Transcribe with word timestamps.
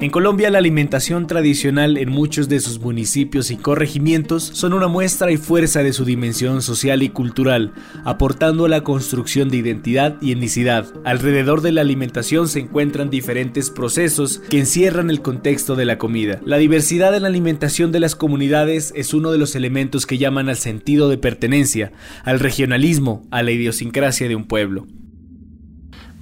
En 0.00 0.08
Colombia 0.08 0.48
la 0.48 0.56
alimentación 0.56 1.26
tradicional 1.26 1.98
en 1.98 2.08
muchos 2.08 2.48
de 2.48 2.60
sus 2.60 2.80
municipios 2.80 3.50
y 3.50 3.58
corregimientos 3.58 4.42
son 4.54 4.72
una 4.72 4.88
muestra 4.88 5.30
y 5.30 5.36
fuerza 5.36 5.82
de 5.82 5.92
su 5.92 6.06
dimensión 6.06 6.62
social 6.62 7.02
y 7.02 7.10
cultural, 7.10 7.74
aportando 8.06 8.64
a 8.64 8.70
la 8.70 8.82
construcción 8.82 9.50
de 9.50 9.58
identidad 9.58 10.16
y 10.22 10.32
etnicidad. 10.32 10.86
Alrededor 11.04 11.60
de 11.60 11.72
la 11.72 11.82
alimentación 11.82 12.48
se 12.48 12.60
encuentran 12.60 13.10
diferentes 13.10 13.68
procesos 13.68 14.38
que 14.38 14.60
encierran 14.60 15.10
el 15.10 15.20
contexto 15.20 15.76
de 15.76 15.84
la 15.84 15.98
comida. 15.98 16.40
La 16.46 16.56
diversidad 16.56 17.14
en 17.14 17.24
la 17.24 17.28
alimentación 17.28 17.92
de 17.92 18.00
las 18.00 18.16
comunidades 18.16 18.94
es 18.96 19.12
uno 19.12 19.32
de 19.32 19.38
los 19.38 19.54
elementos 19.54 20.06
que 20.06 20.16
llaman 20.16 20.48
al 20.48 20.56
sentido 20.56 21.10
de 21.10 21.18
pertenencia, 21.18 21.92
al 22.24 22.40
regionalismo, 22.40 23.26
a 23.30 23.42
la 23.42 23.50
idiosincrasia 23.50 24.28
de 24.28 24.36
un 24.36 24.46
pueblo. 24.46 24.86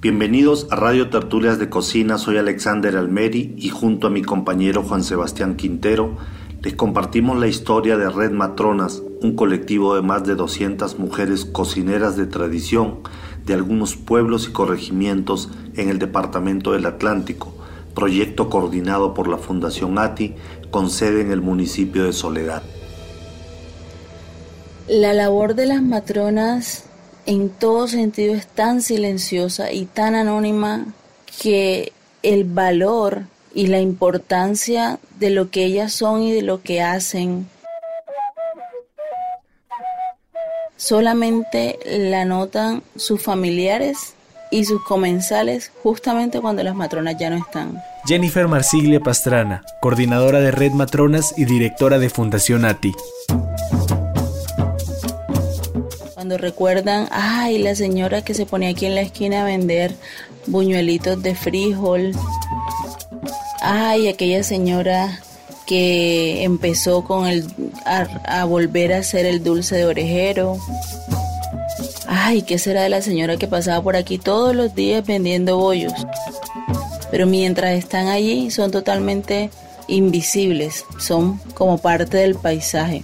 Bienvenidos 0.01 0.65
a 0.71 0.77
Radio 0.77 1.09
Tertulias 1.09 1.59
de 1.59 1.67
Cocina, 1.67 2.17
soy 2.17 2.37
Alexander 2.37 2.95
Almeri 2.95 3.53
y 3.57 3.67
junto 3.67 4.07
a 4.07 4.09
mi 4.09 4.21
compañero 4.21 4.81
Juan 4.81 5.03
Sebastián 5.03 5.57
Quintero 5.57 6.15
les 6.61 6.73
compartimos 6.73 7.37
la 7.37 7.47
historia 7.47 7.97
de 7.97 8.09
Red 8.09 8.31
Matronas, 8.31 9.03
un 9.21 9.35
colectivo 9.35 9.95
de 9.95 10.01
más 10.01 10.23
de 10.23 10.35
200 10.35 10.99
mujeres 10.99 11.43
cocineras 11.43 12.15
de 12.15 12.27
tradición 12.27 12.99
de 13.45 13.55
algunos 13.55 13.97
pueblos 13.97 14.47
y 14.47 14.53
corregimientos 14.53 15.49
en 15.75 15.89
el 15.89 15.99
departamento 15.99 16.71
del 16.71 16.85
Atlántico, 16.85 17.53
proyecto 17.93 18.49
coordinado 18.49 19.13
por 19.13 19.27
la 19.27 19.37
Fundación 19.37 19.99
ATI 19.99 20.33
con 20.71 20.89
sede 20.89 21.19
en 21.19 21.31
el 21.31 21.41
municipio 21.41 22.05
de 22.05 22.13
Soledad. 22.13 22.63
La 24.87 25.11
labor 25.11 25.55
de 25.55 25.65
las 25.65 25.81
matronas 25.81 26.88
en 27.29 27.49
todo 27.49 27.87
sentido 27.87 28.33
es 28.33 28.47
tan 28.47 28.81
silenciosa 28.81 29.71
y 29.71 29.85
tan 29.85 30.15
anónima 30.15 30.87
que 31.43 31.93
el 32.23 32.43
valor 32.43 33.25
y 33.53 33.67
la 33.67 33.79
importancia 33.79 34.97
de 35.19 35.29
lo 35.29 35.51
que 35.51 35.63
ellas 35.63 35.93
son 35.93 36.23
y 36.23 36.31
de 36.31 36.41
lo 36.41 36.63
que 36.63 36.81
hacen 36.81 37.47
solamente 40.75 41.77
la 41.85 42.25
notan 42.25 42.81
sus 42.95 43.21
familiares 43.21 44.15
y 44.49 44.65
sus 44.65 44.83
comensales 44.83 45.71
justamente 45.83 46.41
cuando 46.41 46.63
las 46.63 46.73
matronas 46.73 47.15
ya 47.19 47.29
no 47.29 47.37
están. 47.37 47.79
Jennifer 48.07 48.47
Marsiglia 48.47 49.01
Pastrana, 49.01 49.63
coordinadora 49.81 50.39
de 50.39 50.49
Red 50.49 50.71
Matronas 50.71 51.35
y 51.37 51.45
directora 51.45 51.99
de 51.99 52.09
Fundación 52.09 52.65
ATI. 52.65 52.95
Recuerdan, 56.39 57.07
ay, 57.11 57.59
la 57.59 57.75
señora 57.75 58.23
que 58.23 58.33
se 58.33 58.45
ponía 58.45 58.69
aquí 58.69 58.85
en 58.85 58.95
la 58.95 59.01
esquina 59.01 59.41
a 59.41 59.45
vender 59.45 59.95
buñuelitos 60.47 61.21
de 61.21 61.35
frijol. 61.35 62.13
Ay, 63.61 64.07
aquella 64.07 64.43
señora 64.43 65.19
que 65.67 66.43
empezó 66.43 67.03
con 67.03 67.27
el 67.27 67.45
a, 67.85 68.45
volver 68.45 68.93
a 68.93 68.97
hacer 68.97 69.25
el 69.27 69.43
dulce 69.43 69.75
de 69.75 69.85
orejero. 69.85 70.57
Ay, 72.07 72.41
¿qué 72.41 72.57
será 72.57 72.81
de 72.81 72.89
la 72.89 73.03
señora 73.03 73.37
que 73.37 73.47
pasaba 73.47 73.83
por 73.83 73.95
aquí 73.95 74.17
todos 74.17 74.55
los 74.55 74.73
días 74.73 75.05
vendiendo 75.05 75.57
bollos? 75.57 75.93
Pero 77.11 77.27
mientras 77.27 77.73
están 77.73 78.07
allí 78.07 78.49
son 78.49 78.71
totalmente 78.71 79.51
invisibles, 79.87 80.85
son 80.99 81.39
como 81.53 81.77
parte 81.77 82.17
del 82.17 82.35
paisaje. 82.35 83.03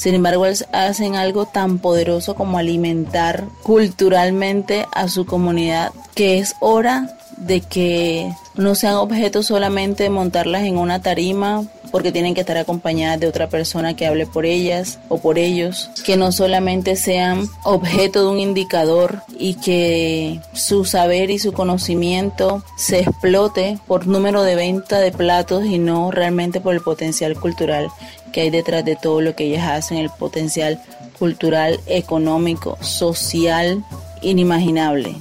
Sin 0.00 0.14
embargo, 0.14 0.46
hacen 0.72 1.14
algo 1.14 1.44
tan 1.44 1.78
poderoso 1.78 2.34
como 2.34 2.56
alimentar 2.56 3.44
culturalmente 3.62 4.86
a 4.94 5.08
su 5.08 5.26
comunidad, 5.26 5.92
que 6.14 6.38
es 6.38 6.54
hora 6.60 7.14
de 7.36 7.60
que 7.60 8.32
no 8.54 8.74
sean 8.74 8.94
objetos 8.94 9.44
solamente 9.44 10.04
de 10.04 10.08
montarlas 10.08 10.62
en 10.62 10.78
una 10.78 11.02
tarima 11.02 11.64
porque 11.90 12.12
tienen 12.12 12.34
que 12.34 12.40
estar 12.40 12.56
acompañadas 12.56 13.20
de 13.20 13.26
otra 13.26 13.48
persona 13.48 13.94
que 13.94 14.06
hable 14.06 14.26
por 14.26 14.46
ellas 14.46 14.98
o 15.08 15.18
por 15.18 15.38
ellos, 15.38 15.90
que 16.04 16.16
no 16.16 16.32
solamente 16.32 16.96
sean 16.96 17.48
objeto 17.64 18.24
de 18.24 18.30
un 18.30 18.40
indicador 18.40 19.22
y 19.38 19.54
que 19.54 20.40
su 20.52 20.84
saber 20.84 21.30
y 21.30 21.38
su 21.38 21.52
conocimiento 21.52 22.62
se 22.76 23.00
explote 23.00 23.78
por 23.86 24.06
número 24.06 24.42
de 24.42 24.56
venta 24.56 24.98
de 24.98 25.12
platos 25.12 25.64
y 25.64 25.78
no 25.78 26.10
realmente 26.10 26.60
por 26.60 26.74
el 26.74 26.80
potencial 26.80 27.38
cultural 27.38 27.88
que 28.32 28.42
hay 28.42 28.50
detrás 28.50 28.84
de 28.84 28.96
todo 28.96 29.20
lo 29.20 29.34
que 29.34 29.44
ellas 29.44 29.68
hacen, 29.68 29.98
el 29.98 30.10
potencial 30.10 30.80
cultural, 31.18 31.80
económico, 31.86 32.78
social, 32.80 33.84
inimaginable 34.22 35.16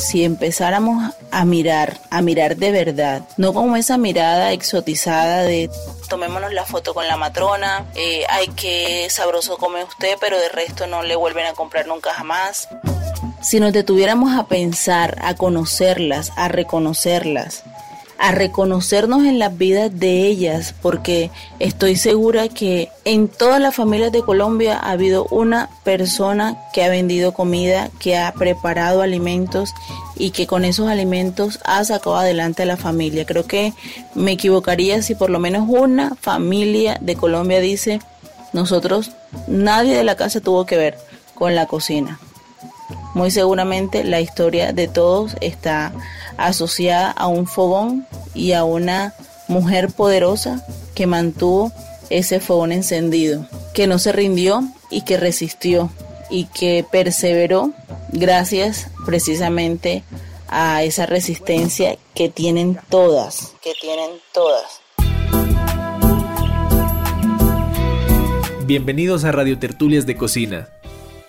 si 0.00 0.24
empezáramos 0.24 1.14
a 1.30 1.44
mirar, 1.44 1.98
a 2.10 2.22
mirar 2.22 2.56
de 2.56 2.72
verdad, 2.72 3.22
no 3.36 3.52
como 3.52 3.76
esa 3.76 3.98
mirada 3.98 4.52
exotizada 4.52 5.42
de 5.42 5.70
tomémonos 6.08 6.52
la 6.52 6.64
foto 6.64 6.92
con 6.92 7.06
la 7.06 7.16
matrona, 7.16 7.86
eh, 7.94 8.24
ay 8.28 8.48
que 8.48 9.08
sabroso 9.10 9.56
come 9.58 9.84
usted, 9.84 10.16
pero 10.20 10.38
de 10.38 10.48
resto 10.48 10.86
no 10.86 11.02
le 11.02 11.14
vuelven 11.14 11.46
a 11.46 11.52
comprar 11.52 11.86
nunca 11.86 12.12
jamás. 12.12 12.68
Si 13.42 13.60
nos 13.60 13.72
detuviéramos 13.72 14.36
a 14.38 14.46
pensar, 14.46 15.18
a 15.22 15.34
conocerlas, 15.34 16.32
a 16.36 16.48
reconocerlas, 16.48 17.62
a 18.20 18.32
reconocernos 18.32 19.24
en 19.24 19.38
las 19.38 19.56
vidas 19.56 19.98
de 19.98 20.26
ellas, 20.26 20.74
porque 20.82 21.30
estoy 21.58 21.96
segura 21.96 22.48
que 22.48 22.90
en 23.06 23.28
todas 23.28 23.60
las 23.60 23.74
familias 23.74 24.12
de 24.12 24.20
Colombia 24.20 24.78
ha 24.78 24.90
habido 24.90 25.26
una 25.30 25.70
persona 25.84 26.58
que 26.74 26.84
ha 26.84 26.90
vendido 26.90 27.32
comida, 27.32 27.88
que 27.98 28.18
ha 28.18 28.30
preparado 28.32 29.00
alimentos 29.00 29.72
y 30.16 30.32
que 30.32 30.46
con 30.46 30.66
esos 30.66 30.86
alimentos 30.88 31.60
ha 31.64 31.82
sacado 31.82 32.16
adelante 32.16 32.64
a 32.64 32.66
la 32.66 32.76
familia. 32.76 33.24
Creo 33.24 33.46
que 33.46 33.72
me 34.14 34.32
equivocaría 34.32 35.00
si 35.00 35.14
por 35.14 35.30
lo 35.30 35.38
menos 35.38 35.64
una 35.66 36.14
familia 36.16 36.98
de 37.00 37.16
Colombia 37.16 37.60
dice, 37.60 38.00
nosotros, 38.52 39.12
nadie 39.48 39.96
de 39.96 40.04
la 40.04 40.16
casa 40.16 40.42
tuvo 40.42 40.66
que 40.66 40.76
ver 40.76 40.98
con 41.34 41.54
la 41.54 41.64
cocina. 41.64 42.20
Muy 43.14 43.30
seguramente 43.30 44.04
la 44.04 44.20
historia 44.20 44.72
de 44.72 44.88
todos 44.88 45.36
está 45.40 45.92
asociada 46.36 47.10
a 47.10 47.26
un 47.26 47.46
fogón 47.46 48.06
y 48.34 48.52
a 48.52 48.64
una 48.64 49.14
mujer 49.48 49.88
poderosa 49.88 50.64
que 50.94 51.06
mantuvo 51.06 51.72
ese 52.08 52.40
fogón 52.40 52.72
encendido, 52.72 53.46
que 53.74 53.86
no 53.86 53.98
se 53.98 54.12
rindió 54.12 54.64
y 54.90 55.02
que 55.02 55.16
resistió 55.16 55.90
y 56.30 56.44
que 56.46 56.84
perseveró 56.90 57.72
gracias 58.12 58.88
precisamente 59.06 60.04
a 60.48 60.82
esa 60.82 61.06
resistencia 61.06 61.96
que 62.14 62.28
tienen 62.28 62.78
todas, 62.88 63.54
que 63.62 63.72
tienen 63.80 64.10
todas. 64.32 64.80
Bienvenidos 68.66 69.24
a 69.24 69.32
Radio 69.32 69.58
Tertulias 69.58 70.06
de 70.06 70.16
Cocina. 70.16 70.68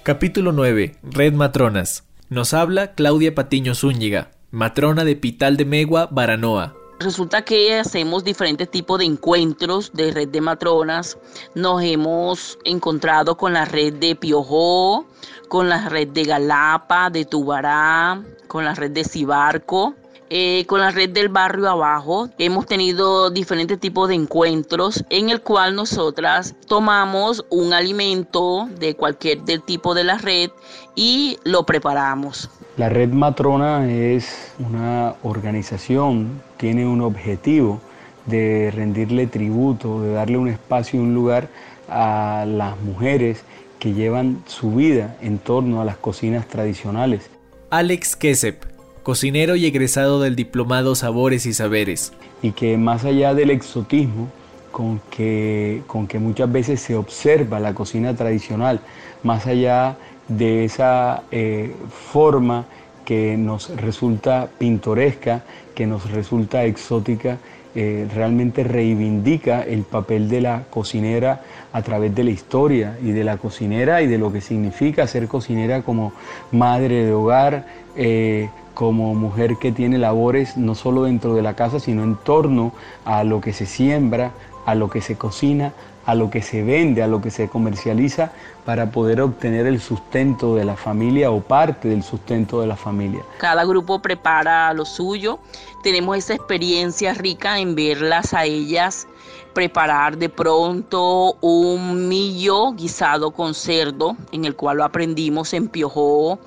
Capítulo 0.03 0.51
9. 0.51 0.95
Red 1.03 1.33
Matronas. 1.33 2.05
Nos 2.27 2.55
habla 2.55 2.95
Claudia 2.95 3.35
Patiño 3.35 3.75
Zúñiga, 3.75 4.31
matrona 4.49 5.03
de 5.03 5.15
Pital 5.15 5.57
de 5.57 5.65
Megua, 5.65 6.07
Baranoa. 6.09 6.73
Resulta 6.99 7.43
que 7.43 7.77
hacemos 7.77 8.23
diferentes 8.23 8.71
tipos 8.71 8.97
de 8.97 9.05
encuentros 9.05 9.93
de 9.93 10.09
red 10.09 10.29
de 10.29 10.41
matronas. 10.41 11.19
Nos 11.53 11.83
hemos 11.83 12.57
encontrado 12.63 13.37
con 13.37 13.53
la 13.53 13.65
red 13.65 13.93
de 13.93 14.15
Piojó, 14.15 15.05
con 15.49 15.69
la 15.69 15.87
red 15.87 16.07
de 16.07 16.23
Galapa, 16.23 17.11
de 17.11 17.23
Tubará, 17.23 18.23
con 18.47 18.65
la 18.65 18.73
red 18.73 18.89
de 18.89 19.03
Cibarco. 19.03 19.93
Eh, 20.33 20.63
con 20.65 20.79
la 20.79 20.91
red 20.91 21.09
del 21.09 21.27
barrio 21.27 21.69
abajo 21.69 22.29
hemos 22.37 22.65
tenido 22.65 23.31
diferentes 23.31 23.77
tipos 23.77 24.07
de 24.07 24.15
encuentros 24.15 25.03
en 25.09 25.29
el 25.29 25.41
cual 25.41 25.75
nosotras 25.75 26.55
tomamos 26.69 27.45
un 27.49 27.73
alimento 27.73 28.69
de 28.79 28.95
cualquier 28.95 29.41
del 29.41 29.61
tipo 29.61 29.93
de 29.93 30.05
la 30.05 30.17
red 30.17 30.49
y 30.95 31.37
lo 31.43 31.65
preparamos. 31.65 32.49
La 32.77 32.87
red 32.87 33.09
matrona 33.09 33.91
es 33.91 34.53
una 34.57 35.15
organización, 35.21 36.41
tiene 36.55 36.87
un 36.87 37.01
objetivo 37.01 37.81
de 38.25 38.71
rendirle 38.73 39.27
tributo, 39.27 40.01
de 40.01 40.13
darle 40.13 40.37
un 40.37 40.47
espacio 40.47 40.97
y 40.97 41.03
un 41.03 41.13
lugar 41.13 41.49
a 41.89 42.45
las 42.47 42.79
mujeres 42.79 43.43
que 43.79 43.91
llevan 43.91 44.41
su 44.47 44.75
vida 44.75 45.17
en 45.19 45.39
torno 45.39 45.81
a 45.81 45.83
las 45.83 45.97
cocinas 45.97 46.47
tradicionales. 46.47 47.29
Alex 47.69 48.15
Kesep, 48.15 48.70
cocinero 49.03 49.55
y 49.55 49.65
egresado 49.65 50.19
del 50.21 50.35
diplomado 50.35 50.95
Sabores 50.95 51.45
y 51.45 51.53
Saberes. 51.53 52.13
Y 52.41 52.51
que 52.51 52.77
más 52.77 53.05
allá 53.05 53.33
del 53.33 53.49
exotismo 53.49 54.29
con 54.71 55.01
que, 55.09 55.81
con 55.87 56.07
que 56.07 56.19
muchas 56.19 56.51
veces 56.51 56.81
se 56.81 56.95
observa 56.95 57.59
la 57.59 57.73
cocina 57.73 58.15
tradicional, 58.15 58.79
más 59.23 59.47
allá 59.47 59.97
de 60.27 60.65
esa 60.65 61.23
eh, 61.31 61.73
forma 62.11 62.65
que 63.05 63.35
nos 63.37 63.69
resulta 63.75 64.47
pintoresca, 64.57 65.43
que 65.75 65.85
nos 65.85 66.09
resulta 66.11 66.63
exótica, 66.63 67.37
eh, 67.73 68.07
realmente 68.13 68.65
reivindica 68.65 69.61
el 69.61 69.83
papel 69.83 70.27
de 70.27 70.41
la 70.41 70.63
cocinera 70.69 71.41
a 71.71 71.81
través 71.81 72.13
de 72.13 72.25
la 72.25 72.31
historia 72.31 72.97
y 73.01 73.11
de 73.11 73.23
la 73.23 73.37
cocinera 73.37 74.01
y 74.01 74.07
de 74.07 74.17
lo 74.17 74.31
que 74.31 74.41
significa 74.41 75.07
ser 75.07 75.27
cocinera 75.29 75.81
como 75.81 76.11
madre 76.51 77.05
de 77.05 77.13
hogar, 77.13 77.65
eh, 77.95 78.49
como 78.73 79.13
mujer 79.13 79.57
que 79.57 79.71
tiene 79.71 79.97
labores 79.97 80.57
no 80.57 80.75
solo 80.75 81.03
dentro 81.03 81.35
de 81.35 81.41
la 81.41 81.55
casa, 81.55 81.79
sino 81.79 82.03
en 82.03 82.15
torno 82.15 82.71
a 83.05 83.23
lo 83.23 83.41
que 83.41 83.53
se 83.53 83.65
siembra, 83.65 84.31
a 84.65 84.75
lo 84.75 84.89
que 84.89 85.01
se 85.01 85.17
cocina, 85.17 85.73
a 86.05 86.15
lo 86.15 86.29
que 86.29 86.41
se 86.41 86.63
vende, 86.63 87.03
a 87.03 87.07
lo 87.07 87.21
que 87.21 87.31
se 87.31 87.47
comercializa 87.47 88.31
para 88.65 88.91
poder 88.91 89.21
obtener 89.21 89.67
el 89.67 89.79
sustento 89.79 90.55
de 90.55 90.65
la 90.65 90.75
familia 90.75 91.31
o 91.31 91.41
parte 91.41 91.87
del 91.87 92.03
sustento 92.03 92.61
de 92.61 92.67
la 92.67 92.75
familia. 92.75 93.21
Cada 93.37 93.63
grupo 93.65 94.01
prepara 94.01 94.73
lo 94.73 94.85
suyo. 94.85 95.39
Tenemos 95.83 96.17
esa 96.17 96.33
experiencia 96.33 97.13
rica 97.13 97.59
en 97.59 97.75
verlas 97.75 98.33
a 98.33 98.45
ellas 98.45 99.07
preparar 99.53 100.17
de 100.17 100.29
pronto 100.29 101.37
un 101.41 102.07
millo 102.07 102.71
guisado 102.73 103.31
con 103.31 103.53
cerdo, 103.53 104.15
en 104.31 104.45
el 104.45 104.55
cual 104.55 104.77
lo 104.77 104.83
aprendimos 104.83 105.53
en 105.53 105.67
Piojó, 105.67 106.39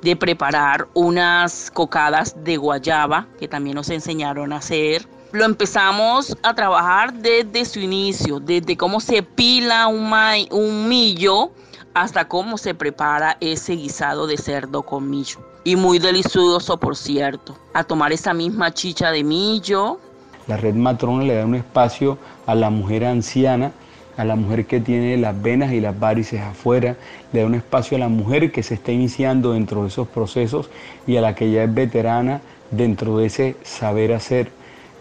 de 0.00 0.16
preparar 0.16 0.88
unas 0.94 1.70
cocadas 1.70 2.34
de 2.44 2.56
guayaba, 2.56 3.26
que 3.38 3.48
también 3.48 3.76
nos 3.76 3.90
enseñaron 3.90 4.52
a 4.52 4.56
hacer 4.56 5.06
lo 5.32 5.46
empezamos 5.46 6.36
a 6.42 6.54
trabajar 6.54 7.10
desde 7.14 7.64
su 7.64 7.80
inicio, 7.80 8.38
desde 8.38 8.76
cómo 8.76 9.00
se 9.00 9.22
pila 9.22 9.86
un, 9.86 10.12
un 10.50 10.88
millo 10.88 11.50
hasta 11.94 12.28
cómo 12.28 12.58
se 12.58 12.74
prepara 12.74 13.36
ese 13.40 13.74
guisado 13.76 14.26
de 14.26 14.36
cerdo 14.36 14.82
con 14.82 15.08
millo. 15.08 15.38
Y 15.64 15.76
muy 15.76 15.98
delicioso, 15.98 16.76
por 16.76 16.96
cierto. 16.96 17.56
A 17.72 17.84
tomar 17.84 18.12
esa 18.12 18.34
misma 18.34 18.72
chicha 18.72 19.10
de 19.10 19.24
millo. 19.24 19.98
La 20.46 20.56
red 20.56 20.74
matrona 20.74 21.24
le 21.24 21.34
da 21.34 21.44
un 21.44 21.54
espacio 21.54 22.18
a 22.46 22.54
la 22.54 22.70
mujer 22.70 23.04
anciana, 23.04 23.72
a 24.16 24.24
la 24.24 24.36
mujer 24.36 24.66
que 24.66 24.80
tiene 24.80 25.16
las 25.16 25.40
venas 25.40 25.72
y 25.72 25.80
las 25.80 25.98
varices 25.98 26.40
afuera, 26.40 26.96
le 27.32 27.40
da 27.40 27.46
un 27.46 27.54
espacio 27.54 27.96
a 27.96 28.00
la 28.00 28.08
mujer 28.08 28.52
que 28.52 28.62
se 28.62 28.74
está 28.74 28.92
iniciando 28.92 29.52
dentro 29.52 29.82
de 29.82 29.88
esos 29.88 30.08
procesos 30.08 30.70
y 31.06 31.16
a 31.16 31.20
la 31.20 31.34
que 31.34 31.50
ya 31.50 31.64
es 31.64 31.72
veterana 31.74 32.40
dentro 32.70 33.18
de 33.18 33.26
ese 33.26 33.56
saber 33.62 34.12
hacer 34.12 34.50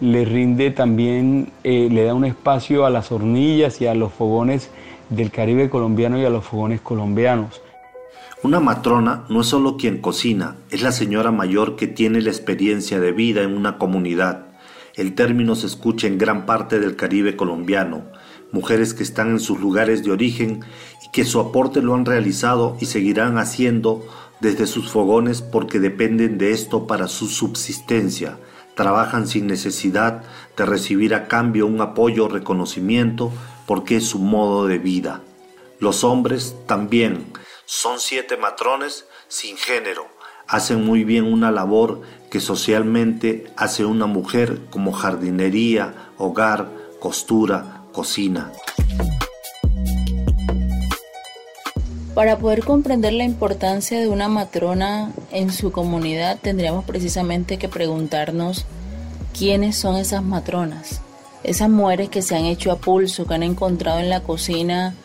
le 0.01 0.25
rinde 0.25 0.71
también, 0.71 1.51
eh, 1.63 1.87
le 1.89 2.03
da 2.03 2.15
un 2.15 2.25
espacio 2.25 2.85
a 2.85 2.89
las 2.89 3.11
hornillas 3.11 3.79
y 3.81 3.87
a 3.87 3.93
los 3.93 4.11
fogones 4.11 4.69
del 5.09 5.31
Caribe 5.31 5.69
colombiano 5.69 6.19
y 6.19 6.25
a 6.25 6.29
los 6.29 6.43
fogones 6.43 6.81
colombianos. 6.81 7.61
Una 8.43 8.59
matrona 8.59 9.25
no 9.29 9.41
es 9.41 9.47
solo 9.47 9.77
quien 9.77 9.99
cocina, 9.99 10.55
es 10.71 10.81
la 10.81 10.91
señora 10.91 11.31
mayor 11.31 11.75
que 11.75 11.85
tiene 11.85 12.19
la 12.21 12.31
experiencia 12.31 12.99
de 12.99 13.11
vida 13.11 13.43
en 13.43 13.55
una 13.55 13.77
comunidad. 13.77 14.47
El 14.95 15.15
término 15.15 15.55
se 15.55 15.67
escucha 15.67 16.07
en 16.07 16.17
gran 16.17 16.45
parte 16.45 16.79
del 16.79 16.95
Caribe 16.95 17.35
colombiano, 17.35 18.03
mujeres 18.51 18.93
que 18.93 19.03
están 19.03 19.29
en 19.29 19.39
sus 19.39 19.59
lugares 19.59 20.03
de 20.03 20.11
origen 20.11 20.65
y 21.05 21.11
que 21.11 21.23
su 21.23 21.39
aporte 21.39 21.81
lo 21.81 21.95
han 21.95 22.05
realizado 22.05 22.75
y 22.81 22.85
seguirán 22.85 23.37
haciendo 23.37 24.05
desde 24.41 24.67
sus 24.67 24.91
fogones 24.91 25.41
porque 25.41 25.79
dependen 25.79 26.37
de 26.37 26.51
esto 26.51 26.87
para 26.87 27.07
su 27.07 27.27
subsistencia. 27.27 28.37
Trabajan 28.75 29.27
sin 29.27 29.47
necesidad 29.47 30.23
de 30.57 30.65
recibir 30.65 31.15
a 31.15 31.27
cambio 31.27 31.67
un 31.67 31.79
apoyo 31.79 32.25
o 32.25 32.29
reconocimiento 32.29 33.31
porque 33.67 33.97
es 33.97 34.05
su 34.05 34.19
modo 34.19 34.67
de 34.67 34.79
vida. 34.79 35.21
Los 35.79 36.03
hombres 36.03 36.55
también 36.67 37.31
son 37.65 37.99
siete 37.99 38.35
matrones 38.35 39.05
sin 39.27 39.55
género, 39.55 40.07
hacen 40.47 40.85
muy 40.85 41.05
bien 41.05 41.31
una 41.31 41.49
labor 41.51 42.01
que 42.31 42.39
socialmente 42.39 43.43
hace 43.57 43.83
una 43.83 44.07
mujer 44.07 44.61
como 44.69 44.93
jardinería, 44.93 45.93
hogar, 46.17 46.69
costura, 46.99 47.83
cocina. 47.91 48.53
Para 52.15 52.37
poder 52.37 52.63
comprender 52.63 53.11
la 53.11 53.25
importancia 53.25 53.99
de 53.99 54.07
una 54.07 54.29
matrona 54.29 55.11
en 55.31 55.51
su 55.51 55.73
comunidad, 55.73 56.39
tendríamos 56.41 56.85
precisamente 56.85 57.57
que 57.57 57.67
preguntarnos 57.67 58.65
quiénes 59.37 59.75
son 59.75 59.97
esas 59.97 60.23
matronas. 60.23 61.01
Esas 61.43 61.69
mujeres 61.69 62.07
que 62.07 62.21
se 62.21 62.37
han 62.37 62.45
hecho 62.45 62.71
a 62.71 62.77
pulso, 62.77 63.27
que 63.27 63.33
han 63.33 63.43
encontrado 63.43 63.99
en 63.99 64.09
la 64.09 64.21
cocina, 64.21 64.95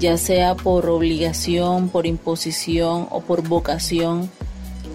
ya 0.00 0.16
sea 0.16 0.56
por 0.56 0.88
obligación, 0.88 1.90
por 1.90 2.06
imposición 2.06 3.06
o 3.10 3.20
por 3.20 3.46
vocación, 3.46 4.30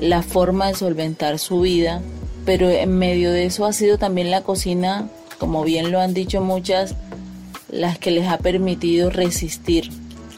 la 0.02 0.24
forma 0.24 0.68
de 0.68 0.74
solventar 0.74 1.40
su 1.40 1.62
vida, 1.62 2.02
pero 2.46 2.70
en 2.70 2.98
medio 2.98 3.32
de 3.32 3.46
eso 3.46 3.66
ha 3.66 3.72
sido 3.72 3.98
también 3.98 4.32
la 4.32 4.42
cocina, 4.42 5.08
como 5.38 5.64
bien 5.64 5.92
lo 5.92 6.02
han 6.02 6.14
dicho 6.14 6.42
muchas, 6.42 6.96
las 7.70 7.98
que 7.98 8.12
les 8.12 8.28
ha 8.28 8.38
permitido 8.38 9.10
resistir 9.10 9.90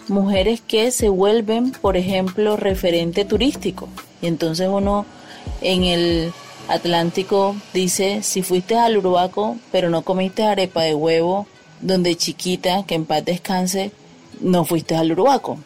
mujeres 0.07 0.62
que 0.62 0.92
se 0.92 1.10
vuelven, 1.10 1.71
por 1.71 1.98
ejemplo, 1.98 2.57
referente 2.57 3.25
turístico. 3.25 3.88
Y 4.21 4.27
entonces 4.27 4.69
uno 4.71 5.06
en 5.62 5.83
el 5.83 6.33
Atlántico 6.68 7.56
dice, 7.74 8.24
si 8.24 8.42
fuiste 8.42 8.77
al 8.77 8.98
Uruguaco, 8.98 9.57
pero 9.71 9.89
no 9.89 10.04
comiste 10.04 10.44
arepa 10.44 10.83
de 10.83 10.95
huevo, 10.95 11.48
donde 11.81 12.16
chiquita, 12.16 12.83
que 12.86 12.95
en 12.95 13.06
paz 13.06 13.25
descanse, 13.25 13.92
no 14.39 14.66
fuiste 14.66 14.95
al 14.95 15.12
Uruguaco. 15.12 15.57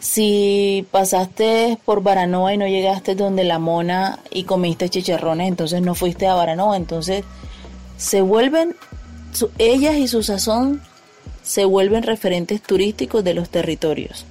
Si 0.00 0.86
pasaste 0.90 1.78
por 1.84 2.02
Baranoa 2.02 2.54
y 2.54 2.56
no 2.56 2.66
llegaste 2.66 3.14
donde 3.14 3.44
la 3.44 3.58
mona 3.58 4.18
y 4.30 4.44
comiste 4.44 4.88
chicharrones, 4.88 5.48
entonces 5.48 5.82
no 5.82 5.94
fuiste 5.94 6.26
a 6.26 6.34
Baranoa. 6.34 6.76
Entonces 6.76 7.24
se 7.98 8.22
vuelven, 8.22 8.74
ellas 9.58 9.96
y 9.96 10.08
su 10.08 10.22
sazón 10.22 10.82
se 11.42 11.66
vuelven 11.66 12.02
referentes 12.02 12.62
turísticos 12.62 13.22
de 13.24 13.34
los 13.34 13.50
territorios. 13.50 14.24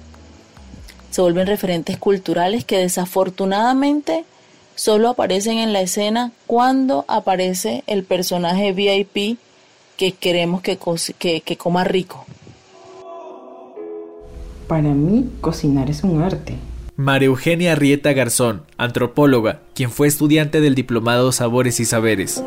Se 1.10 1.22
vuelven 1.22 1.46
referentes 1.46 1.98
culturales 1.98 2.64
que 2.64 2.78
desafortunadamente 2.78 4.24
solo 4.74 5.08
aparecen 5.10 5.58
en 5.58 5.72
la 5.72 5.82
escena 5.82 6.32
cuando 6.46 7.04
aparece 7.08 7.84
el 7.86 8.04
personaje 8.04 8.72
VIP 8.72 9.38
que 9.96 10.12
queremos 10.12 10.62
que, 10.62 10.78
que, 11.18 11.56
coma 11.56 11.84
rico. 11.84 12.24
Para 14.70 14.94
mí, 14.94 15.28
cocinar 15.40 15.90
es 15.90 16.04
un 16.04 16.22
arte. 16.22 16.54
María 16.94 17.26
Eugenia 17.26 17.74
Rieta 17.74 18.12
Garzón, 18.12 18.62
antropóloga, 18.76 19.58
quien 19.74 19.90
fue 19.90 20.06
estudiante 20.06 20.60
del 20.60 20.76
diplomado 20.76 21.32
Sabores 21.32 21.80
y 21.80 21.84
Saberes. 21.84 22.40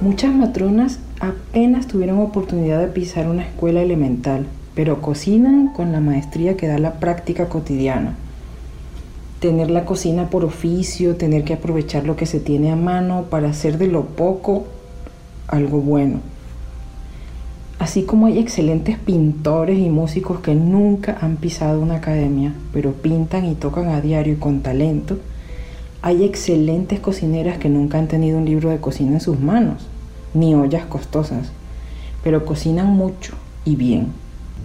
Muchas 0.00 0.34
matronas 0.34 0.98
apenas 1.20 1.86
tuvieron 1.86 2.18
oportunidad 2.18 2.80
de 2.80 2.88
pisar 2.88 3.28
una 3.28 3.44
escuela 3.44 3.82
elemental, 3.82 4.46
pero 4.74 5.00
cocinan 5.00 5.68
con 5.68 5.92
la 5.92 6.00
maestría 6.00 6.56
que 6.56 6.66
da 6.66 6.78
la 6.78 6.94
práctica 6.94 7.48
cotidiana. 7.48 8.16
Tener 9.38 9.70
la 9.70 9.84
cocina 9.84 10.30
por 10.30 10.44
oficio, 10.44 11.14
tener 11.14 11.44
que 11.44 11.54
aprovechar 11.54 12.04
lo 12.04 12.16
que 12.16 12.26
se 12.26 12.40
tiene 12.40 12.72
a 12.72 12.76
mano 12.76 13.26
para 13.30 13.50
hacer 13.50 13.78
de 13.78 13.86
lo 13.86 14.06
poco 14.06 14.64
algo 15.46 15.78
bueno. 15.78 16.18
Así 17.78 18.04
como 18.04 18.26
hay 18.26 18.38
excelentes 18.38 18.98
pintores 18.98 19.78
y 19.78 19.90
músicos 19.90 20.40
que 20.40 20.54
nunca 20.54 21.18
han 21.20 21.36
pisado 21.36 21.80
una 21.80 21.96
academia, 21.96 22.54
pero 22.72 22.92
pintan 22.92 23.44
y 23.46 23.54
tocan 23.54 23.88
a 23.88 24.00
diario 24.00 24.34
y 24.34 24.36
con 24.36 24.60
talento, 24.60 25.18
hay 26.02 26.24
excelentes 26.24 27.00
cocineras 27.00 27.58
que 27.58 27.68
nunca 27.68 27.98
han 27.98 28.08
tenido 28.08 28.38
un 28.38 28.44
libro 28.44 28.70
de 28.70 28.78
cocina 28.78 29.12
en 29.14 29.20
sus 29.20 29.40
manos 29.40 29.88
ni 30.34 30.54
ollas 30.54 30.84
costosas, 30.84 31.52
pero 32.22 32.44
cocinan 32.44 32.88
mucho 32.88 33.34
y 33.64 33.76
bien. 33.76 34.08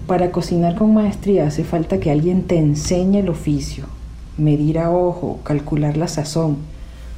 Para 0.08 0.32
cocinar 0.32 0.76
con 0.76 0.94
maestría 0.94 1.46
hace 1.46 1.64
falta 1.64 2.00
que 2.00 2.12
alguien 2.12 2.44
te 2.44 2.58
enseñe 2.58 3.20
el 3.20 3.30
oficio, 3.30 3.86
medir 4.38 4.80
a 4.80 4.92
ojo, 4.92 5.40
calcular 5.44 5.96
la 5.96 6.08
sazón, 6.08 6.58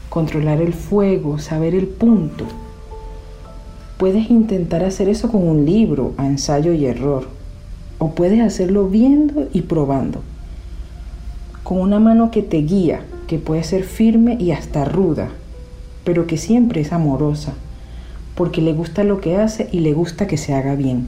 controlar 0.09 0.61
el 0.61 0.73
fuego, 0.73 1.39
saber 1.39 1.73
el 1.73 1.87
punto. 1.87 2.45
Puedes 4.01 4.31
intentar 4.31 4.83
hacer 4.83 5.09
eso 5.09 5.31
con 5.31 5.47
un 5.47 5.63
libro, 5.63 6.15
a 6.17 6.25
ensayo 6.25 6.73
y 6.73 6.87
error, 6.87 7.27
o 7.99 8.15
puedes 8.15 8.41
hacerlo 8.41 8.87
viendo 8.87 9.47
y 9.53 9.61
probando, 9.61 10.23
con 11.61 11.79
una 11.79 11.99
mano 11.99 12.31
que 12.31 12.41
te 12.41 12.57
guía, 12.63 13.01
que 13.27 13.37
puede 13.37 13.63
ser 13.63 13.83
firme 13.83 14.37
y 14.39 14.53
hasta 14.53 14.85
ruda, 14.85 15.29
pero 16.03 16.25
que 16.25 16.37
siempre 16.37 16.81
es 16.81 16.91
amorosa 16.91 17.53
porque 18.33 18.59
le 18.59 18.73
gusta 18.73 19.03
lo 19.03 19.21
que 19.21 19.37
hace 19.37 19.69
y 19.71 19.81
le 19.81 19.93
gusta 19.93 20.25
que 20.25 20.37
se 20.37 20.55
haga 20.55 20.73
bien. 20.73 21.07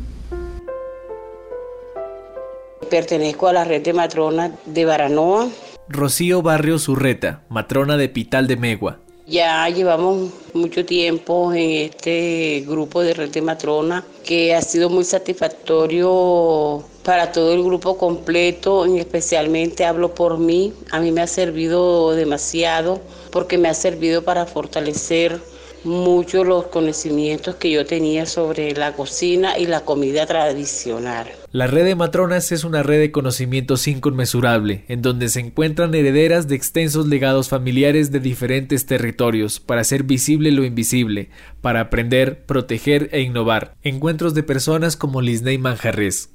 Pertenezco 2.91 3.47
a 3.47 3.53
la 3.53 3.63
red 3.63 3.81
de 3.81 3.93
matronas 3.93 4.51
de 4.67 4.85
Baranoa. 4.85 5.47
Rocío 5.89 6.43
Barrio 6.43 6.77
Zurreta, 6.77 7.41
matrona 7.49 7.97
de 7.97 8.09
Pital 8.09 8.45
de 8.45 8.55
Megua. 8.55 8.99
Ya 9.25 9.69
llevamos 9.69 10.31
mucho 10.53 10.85
tiempo 10.85 11.53
en 11.53 11.89
este 11.89 12.65
grupo 12.67 13.01
de 13.01 13.13
red 13.13 13.29
de 13.29 13.41
matrona 13.41 14.05
que 14.25 14.53
ha 14.53 14.61
sido 14.61 14.89
muy 14.89 15.05
satisfactorio 15.05 16.83
para 17.05 17.31
todo 17.31 17.53
el 17.53 17.63
grupo 17.63 17.97
completo, 17.97 18.83
especialmente 18.85 19.85
hablo 19.85 20.13
por 20.13 20.37
mí. 20.39 20.73
A 20.91 20.99
mí 20.99 21.13
me 21.13 21.21
ha 21.21 21.27
servido 21.27 22.11
demasiado 22.11 22.99
porque 23.31 23.57
me 23.57 23.69
ha 23.69 23.73
servido 23.73 24.23
para 24.23 24.45
fortalecer 24.45 25.39
mucho 25.85 26.43
los 26.43 26.67
conocimientos 26.67 27.55
que 27.55 27.71
yo 27.71 27.85
tenía 27.85 28.25
sobre 28.25 28.73
la 28.73 28.93
cocina 28.93 29.57
y 29.57 29.65
la 29.65 29.81
comida 29.81 30.25
tradicional. 30.25 31.27
La 31.51 31.67
red 31.67 31.85
de 31.85 31.95
matronas 31.95 32.51
es 32.51 32.63
una 32.63 32.83
red 32.83 32.99
de 32.99 33.11
conocimientos 33.11 33.87
inconmensurable, 33.87 34.85
en 34.87 35.01
donde 35.01 35.29
se 35.29 35.39
encuentran 35.39 35.93
herederas 35.93 36.47
de 36.47 36.55
extensos 36.55 37.07
legados 37.07 37.49
familiares 37.49 38.11
de 38.11 38.19
diferentes 38.19 38.85
territorios, 38.85 39.59
para 39.59 39.81
hacer 39.81 40.03
visible 40.03 40.51
lo 40.51 40.63
invisible, 40.63 41.29
para 41.61 41.81
aprender, 41.81 42.45
proteger 42.45 43.09
e 43.11 43.21
innovar. 43.21 43.75
Encuentros 43.83 44.33
de 44.33 44.43
personas 44.43 44.97
como 44.97 45.21
Lisney 45.21 45.57
Manjarres. 45.57 46.29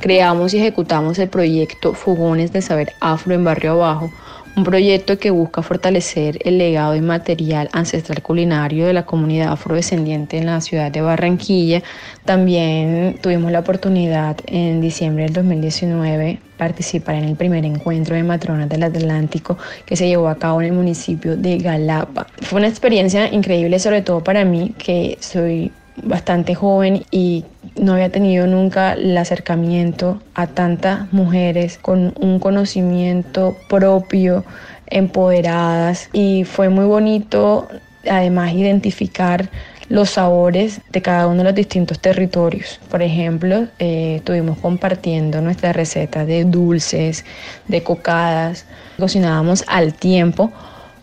Creamos 0.00 0.54
y 0.54 0.58
ejecutamos 0.58 1.18
el 1.18 1.28
proyecto 1.28 1.92
Fogones 1.92 2.52
de 2.52 2.62
Saber 2.62 2.94
Afro 3.00 3.34
en 3.34 3.44
Barrio 3.44 3.72
Abajo, 3.72 4.10
un 4.56 4.64
proyecto 4.64 5.18
que 5.18 5.30
busca 5.30 5.62
fortalecer 5.62 6.38
el 6.44 6.58
legado 6.58 6.94
inmaterial 6.94 7.68
ancestral 7.72 8.22
culinario 8.22 8.86
de 8.86 8.92
la 8.92 9.06
comunidad 9.06 9.52
afrodescendiente 9.52 10.38
en 10.38 10.46
la 10.46 10.60
ciudad 10.60 10.90
de 10.90 11.00
Barranquilla. 11.00 11.82
También 12.24 13.18
tuvimos 13.22 13.52
la 13.52 13.60
oportunidad 13.60 14.36
en 14.46 14.80
diciembre 14.80 15.24
del 15.24 15.32
2019 15.32 16.40
participar 16.56 17.14
en 17.14 17.24
el 17.24 17.36
primer 17.36 17.64
encuentro 17.64 18.16
de 18.16 18.22
matronas 18.22 18.68
del 18.68 18.82
Atlántico 18.82 19.56
que 19.86 19.96
se 19.96 20.08
llevó 20.08 20.28
a 20.28 20.36
cabo 20.36 20.60
en 20.60 20.68
el 20.68 20.72
municipio 20.74 21.36
de 21.36 21.56
Galapa. 21.58 22.26
Fue 22.42 22.58
una 22.58 22.68
experiencia 22.68 23.32
increíble, 23.32 23.78
sobre 23.78 24.02
todo 24.02 24.22
para 24.22 24.44
mí, 24.44 24.74
que 24.76 25.16
soy 25.20 25.72
bastante 25.96 26.54
joven 26.54 27.04
y 27.10 27.44
no 27.76 27.94
había 27.94 28.10
tenido 28.10 28.46
nunca 28.46 28.94
el 28.94 29.16
acercamiento 29.16 30.20
a 30.34 30.46
tantas 30.46 31.12
mujeres 31.12 31.78
con 31.78 32.14
un 32.18 32.38
conocimiento 32.38 33.56
propio, 33.68 34.44
empoderadas 34.86 36.08
y 36.12 36.44
fue 36.44 36.68
muy 36.68 36.84
bonito 36.84 37.68
además 38.08 38.52
identificar 38.52 39.48
los 39.88 40.10
sabores 40.10 40.80
de 40.90 41.02
cada 41.02 41.26
uno 41.26 41.38
de 41.38 41.44
los 41.44 41.54
distintos 41.54 41.98
territorios. 41.98 42.80
Por 42.88 43.02
ejemplo, 43.02 43.66
eh, 43.80 44.16
estuvimos 44.16 44.56
compartiendo 44.58 45.40
nuestras 45.40 45.74
recetas 45.74 46.26
de 46.26 46.44
dulces, 46.44 47.24
de 47.66 47.82
cocadas. 47.82 48.66
Cocinábamos 48.98 49.64
al 49.66 49.92
tiempo 49.94 50.52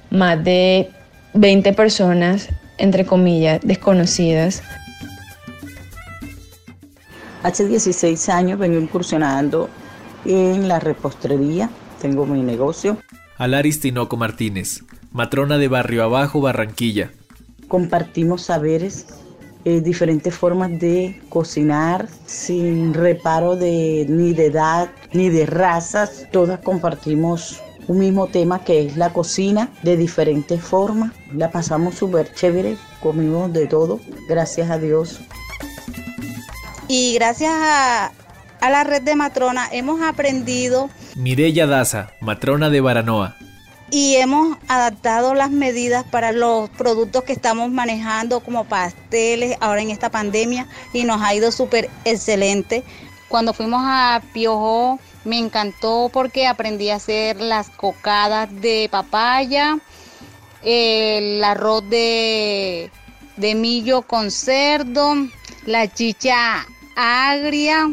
más 0.10 0.41
de 0.41 0.89
20 1.34 1.74
personas, 1.74 2.50
entre 2.77 3.05
comillas, 3.05 3.62
desconocidas. 3.63 4.63
Hace 7.43 7.67
16 7.67 8.29
años 8.29 8.60
vengo 8.60 8.79
incursionando 8.79 9.69
en 10.25 10.67
la 10.67 10.79
repostería, 10.79 11.69
tengo 12.01 12.25
mi 12.25 12.41
negocio. 12.41 12.98
Alaris 13.38 13.79
Tinoco 13.79 14.17
Martínez, 14.17 14.84
matrona 15.12 15.57
de 15.57 15.67
Barrio 15.67 16.03
Abajo, 16.03 16.41
Barranquilla. 16.41 17.12
Compartimos 17.67 18.43
saberes, 18.43 19.07
eh, 19.65 19.81
diferentes 19.81 20.34
formas 20.34 20.72
de 20.79 21.22
cocinar 21.29 22.07
sin 22.25 22.93
reparo 22.93 23.55
de 23.55 24.05
ni 24.10 24.34
de 24.34 24.46
edad 24.46 24.89
ni 25.13 25.29
de 25.29 25.46
razas. 25.46 26.25
Todas 26.31 26.60
compartimos 26.62 27.62
un 27.88 28.00
mismo 28.00 28.27
tema 28.27 28.63
que 28.63 28.86
es 28.86 28.98
la 28.98 29.12
cocina 29.12 29.70
de 29.84 29.98
diferentes 29.98 30.62
formas. 30.62 31.12
La 31.34 31.51
pasamos 31.51 31.96
súper 31.96 32.34
chévere, 32.34 32.77
comimos 33.01 33.51
de 33.53 33.67
todo, 33.67 34.00
gracias 34.27 34.70
a 34.70 34.77
Dios. 34.77 35.20
Y 36.88 37.13
gracias 37.15 37.51
a, 37.53 38.12
la 38.62 38.84
red 38.84 39.01
de 39.01 39.15
matrona 39.15 39.67
hemos 39.72 40.01
aprendido. 40.01 40.89
Mireya 41.15 41.67
Daza, 41.67 42.12
matrona 42.22 42.70
de 42.70 42.82
Baranoa. 42.82 43.36
Y 43.89 44.15
hemos 44.15 44.58
adaptado 44.67 45.34
las 45.34 45.50
medidas 45.50 46.03
para 46.03 46.34
los 46.34 46.70
productos 46.72 47.24
que 47.24 47.32
estamos 47.32 47.72
manejando 47.72 48.41
como 48.41 48.65
pasteles 48.65 49.56
ahora 49.62 49.82
en 49.82 49.91
esta 49.91 50.10
pandemia 50.10 50.67
y 50.91 51.06
nos 51.06 51.22
ha 51.22 51.34
ido 51.34 51.53
súper 51.53 51.89
excelente. 52.03 52.84
Cuando 53.29 53.53
fuimos 53.53 53.82
a 53.84 54.22
Piojo 54.34 55.00
me 55.27 55.38
encantó 55.38 56.10
porque 56.12 56.48
aprendí 56.48 56.89
a 56.89 56.96
hacer 56.96 57.39
las 57.41 57.69
cocadas 57.69 58.50
de 58.62 58.88
papaya, 58.89 59.77
el 60.63 61.43
arroz 61.43 61.88
de, 61.89 62.89
de 63.36 63.55
millo 63.55 64.01
con 64.03 64.31
cerdo, 64.31 65.15
la 65.65 65.93
chicha 65.93 66.65
agria. 66.96 67.91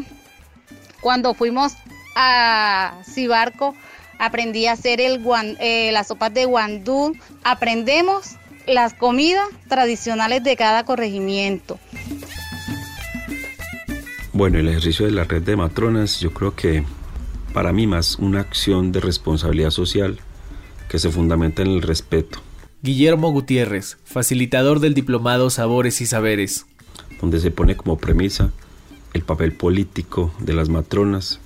Cuando 1.01 1.33
fuimos 1.33 1.73
a 2.15 2.93
Cibarco, 3.03 3.75
aprendí 4.17 4.67
a 4.67 4.71
hacer 4.71 5.01
el 5.01 5.21
eh, 5.59 5.91
las 5.91 6.07
sopas 6.07 6.33
de 6.33 6.45
guandú. 6.45 7.15
Aprendemos 7.43 8.37
las 8.65 8.93
comidas 8.93 9.47
tradicionales 9.67 10.43
de 10.43 10.55
cada 10.55 10.85
corregimiento. 10.85 11.77
Bueno, 14.31 14.57
el 14.57 14.67
ejercicio 14.67 15.05
de 15.05 15.11
la 15.11 15.25
red 15.25 15.43
de 15.43 15.55
matronas, 15.55 16.19
yo 16.19 16.33
creo 16.33 16.55
que 16.55 16.83
para 17.55 17.71
mí 17.71 17.87
más 17.87 18.17
una 18.19 18.41
acción 18.41 18.91
de 18.91 18.99
responsabilidad 18.99 19.69
social 19.69 20.19
que 20.89 20.99
se 20.99 21.09
fundamenta 21.09 21.61
en 21.61 21.69
el 21.69 21.81
respeto. 21.81 22.39
Guillermo 22.81 23.31
Gutiérrez, 23.31 23.97
facilitador 24.03 24.81
del 24.81 24.93
diplomado 24.93 25.49
Sabores 25.49 26.01
y 26.01 26.05
Saberes. 26.05 26.65
Donde 27.21 27.39
se 27.39 27.51
pone 27.51 27.77
como 27.77 27.97
premisa 27.97 28.51
el 29.13 29.21
papel 29.21 29.53
político 29.53 30.33
de 30.39 30.51
las 30.51 30.67
matronas 30.67 31.39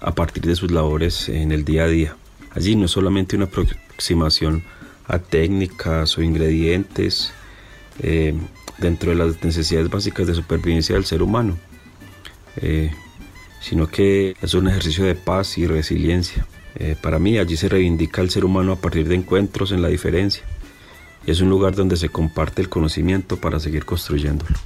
a 0.00 0.14
partir 0.14 0.44
de 0.44 0.54
sus 0.54 0.70
labores 0.70 1.28
en 1.28 1.50
el 1.50 1.64
día 1.64 1.82
a 1.82 1.88
día. 1.88 2.16
Allí 2.52 2.76
no 2.76 2.84
es 2.84 2.92
solamente 2.92 3.34
una 3.34 3.46
aproximación 3.46 4.62
a 5.08 5.18
técnicas 5.18 6.16
o 6.16 6.22
ingredientes 6.22 7.32
eh, 7.98 8.34
dentro 8.78 9.10
de 9.10 9.16
las 9.16 9.42
necesidades 9.42 9.90
básicas 9.90 10.28
de 10.28 10.34
supervivencia 10.36 10.94
del 10.94 11.06
ser 11.06 11.22
humano, 11.22 11.58
eh, 12.58 12.92
sino 13.60 13.88
que 13.88 14.36
es 14.42 14.54
un 14.54 14.68
ejercicio 14.68 15.04
de 15.04 15.14
paz 15.14 15.58
y 15.58 15.66
resiliencia. 15.66 16.46
Eh, 16.76 16.96
para 17.00 17.18
mí 17.18 17.38
allí 17.38 17.56
se 17.56 17.68
reivindica 17.68 18.20
el 18.20 18.30
ser 18.30 18.44
humano 18.44 18.72
a 18.72 18.76
partir 18.76 19.08
de 19.08 19.14
encuentros 19.14 19.72
en 19.72 19.80
la 19.80 19.88
diferencia 19.88 20.42
y 21.26 21.30
es 21.30 21.40
un 21.40 21.50
lugar 21.50 21.74
donde 21.74 21.96
se 21.96 22.08
comparte 22.08 22.62
el 22.62 22.68
conocimiento 22.68 23.36
para 23.36 23.58
seguir 23.58 23.84
construyéndolo. 23.84 24.56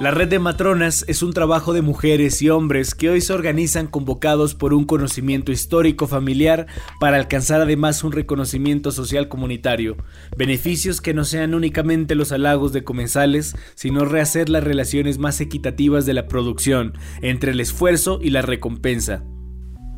La 0.00 0.12
red 0.12 0.28
de 0.28 0.38
matronas 0.38 1.04
es 1.08 1.24
un 1.24 1.32
trabajo 1.32 1.72
de 1.72 1.82
mujeres 1.82 2.40
y 2.40 2.50
hombres 2.50 2.94
que 2.94 3.10
hoy 3.10 3.20
se 3.20 3.32
organizan 3.32 3.88
convocados 3.88 4.54
por 4.54 4.72
un 4.72 4.84
conocimiento 4.84 5.50
histórico 5.50 6.06
familiar 6.06 6.68
para 7.00 7.16
alcanzar 7.16 7.60
además 7.60 8.04
un 8.04 8.12
reconocimiento 8.12 8.92
social 8.92 9.26
comunitario, 9.26 9.96
beneficios 10.36 11.00
que 11.00 11.14
no 11.14 11.24
sean 11.24 11.52
únicamente 11.52 12.14
los 12.14 12.30
halagos 12.30 12.72
de 12.72 12.84
comensales, 12.84 13.56
sino 13.74 14.04
rehacer 14.04 14.48
las 14.48 14.62
relaciones 14.62 15.18
más 15.18 15.40
equitativas 15.40 16.06
de 16.06 16.14
la 16.14 16.28
producción 16.28 16.92
entre 17.20 17.50
el 17.50 17.58
esfuerzo 17.58 18.20
y 18.22 18.30
la 18.30 18.42
recompensa. 18.42 19.24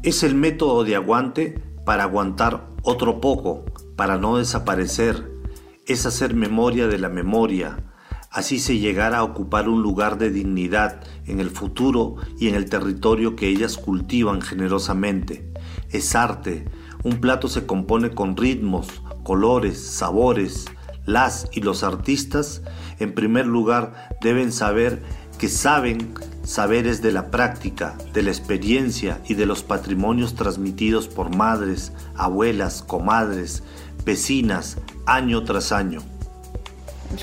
Es 0.02 0.22
el 0.22 0.34
método 0.34 0.82
de 0.82 0.96
aguante 0.96 1.62
para 1.84 2.04
aguantar 2.04 2.70
otro 2.84 3.20
poco, 3.20 3.66
para 3.96 4.16
no 4.16 4.38
desaparecer, 4.38 5.30
es 5.86 6.06
hacer 6.06 6.32
memoria 6.34 6.88
de 6.88 6.98
la 6.98 7.10
memoria, 7.10 7.89
así 8.30 8.60
se 8.60 8.78
llegara 8.78 9.18
a 9.18 9.24
ocupar 9.24 9.68
un 9.68 9.82
lugar 9.82 10.16
de 10.16 10.30
dignidad 10.30 11.02
en 11.26 11.40
el 11.40 11.50
futuro 11.50 12.16
y 12.38 12.48
en 12.48 12.54
el 12.54 12.70
territorio 12.70 13.34
que 13.34 13.48
ellas 13.48 13.76
cultivan 13.76 14.40
generosamente. 14.40 15.52
Es 15.90 16.14
arte, 16.14 16.64
un 17.02 17.20
plato 17.20 17.48
se 17.48 17.66
compone 17.66 18.10
con 18.10 18.36
ritmos, 18.36 19.02
colores, 19.24 19.84
sabores. 19.84 20.66
Las 21.06 21.48
y 21.52 21.62
los 21.62 21.82
artistas, 21.82 22.62
en 23.00 23.14
primer 23.14 23.46
lugar, 23.46 24.10
deben 24.20 24.52
saber 24.52 25.02
que 25.38 25.48
saben 25.48 26.14
saberes 26.44 27.02
de 27.02 27.10
la 27.10 27.30
práctica, 27.30 27.96
de 28.12 28.22
la 28.22 28.30
experiencia 28.30 29.20
y 29.26 29.34
de 29.34 29.46
los 29.46 29.62
patrimonios 29.62 30.34
transmitidos 30.34 31.08
por 31.08 31.34
madres, 31.34 31.92
abuelas, 32.16 32.82
comadres, 32.82 33.62
vecinas, 34.04 34.76
año 35.06 35.42
tras 35.42 35.72
año. 35.72 36.00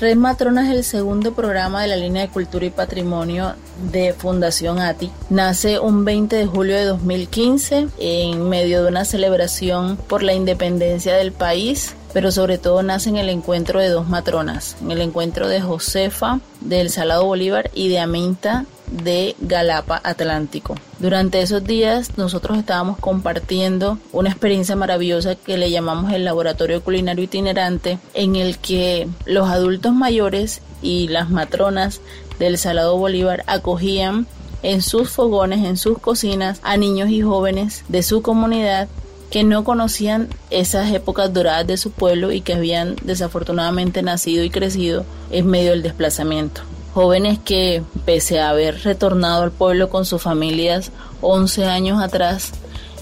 Red 0.00 0.16
Matrona 0.16 0.68
es 0.68 0.76
el 0.76 0.84
segundo 0.84 1.32
programa 1.32 1.82
de 1.82 1.88
la 1.88 1.96
línea 1.96 2.22
de 2.22 2.28
cultura 2.28 2.66
y 2.66 2.70
patrimonio 2.70 3.54
de 3.90 4.12
Fundación 4.12 4.78
ATI. 4.78 5.10
Nace 5.30 5.78
un 5.78 6.04
20 6.04 6.36
de 6.36 6.46
julio 6.46 6.76
de 6.76 6.84
2015 6.84 7.88
en 7.98 8.48
medio 8.48 8.82
de 8.82 8.90
una 8.90 9.04
celebración 9.04 9.96
por 9.96 10.22
la 10.22 10.34
independencia 10.34 11.14
del 11.16 11.32
país 11.32 11.94
pero 12.12 12.32
sobre 12.32 12.58
todo 12.58 12.82
nace 12.82 13.10
en 13.10 13.16
el 13.16 13.28
encuentro 13.28 13.80
de 13.80 13.90
dos 13.90 14.08
matronas, 14.08 14.76
en 14.80 14.90
el 14.90 15.02
encuentro 15.02 15.48
de 15.48 15.60
Josefa 15.60 16.40
del 16.60 16.90
Salado 16.90 17.24
Bolívar 17.24 17.70
y 17.74 17.88
de 17.88 17.98
Aminta 17.98 18.64
de 18.90 19.36
Galapa 19.40 20.00
Atlántico. 20.04 20.74
Durante 20.98 21.40
esos 21.40 21.64
días 21.64 22.16
nosotros 22.16 22.58
estábamos 22.58 22.98
compartiendo 22.98 23.98
una 24.12 24.30
experiencia 24.30 24.76
maravillosa 24.76 25.34
que 25.34 25.56
le 25.56 25.70
llamamos 25.70 26.12
el 26.12 26.24
laboratorio 26.24 26.82
culinario 26.82 27.24
itinerante 27.24 27.98
en 28.14 28.36
el 28.36 28.58
que 28.58 29.08
los 29.26 29.48
adultos 29.48 29.94
mayores 29.94 30.62
y 30.82 31.08
las 31.08 31.30
matronas 31.30 32.00
del 32.38 32.58
Salado 32.58 32.96
Bolívar 32.96 33.44
acogían 33.46 34.26
en 34.62 34.82
sus 34.82 35.10
fogones, 35.10 35.64
en 35.64 35.76
sus 35.76 35.98
cocinas, 35.98 36.60
a 36.62 36.76
niños 36.76 37.10
y 37.10 37.22
jóvenes 37.22 37.84
de 37.88 38.02
su 38.02 38.22
comunidad 38.22 38.88
que 39.30 39.44
no 39.44 39.62
conocían 39.62 40.28
esas 40.50 40.90
épocas 40.92 41.32
doradas 41.32 41.66
de 41.66 41.76
su 41.76 41.90
pueblo 41.90 42.32
y 42.32 42.40
que 42.40 42.54
habían 42.54 42.96
desafortunadamente 43.02 44.02
nacido 44.02 44.42
y 44.42 44.50
crecido 44.50 45.04
en 45.30 45.46
medio 45.46 45.70
del 45.70 45.82
desplazamiento. 45.82 46.62
Jóvenes 46.94 47.38
que, 47.38 47.82
pese 48.04 48.40
a 48.40 48.50
haber 48.50 48.82
retornado 48.82 49.42
al 49.42 49.50
pueblo 49.52 49.88
con 49.88 50.04
sus 50.04 50.22
familias 50.22 50.90
11 51.20 51.66
años 51.66 52.02
atrás, 52.02 52.52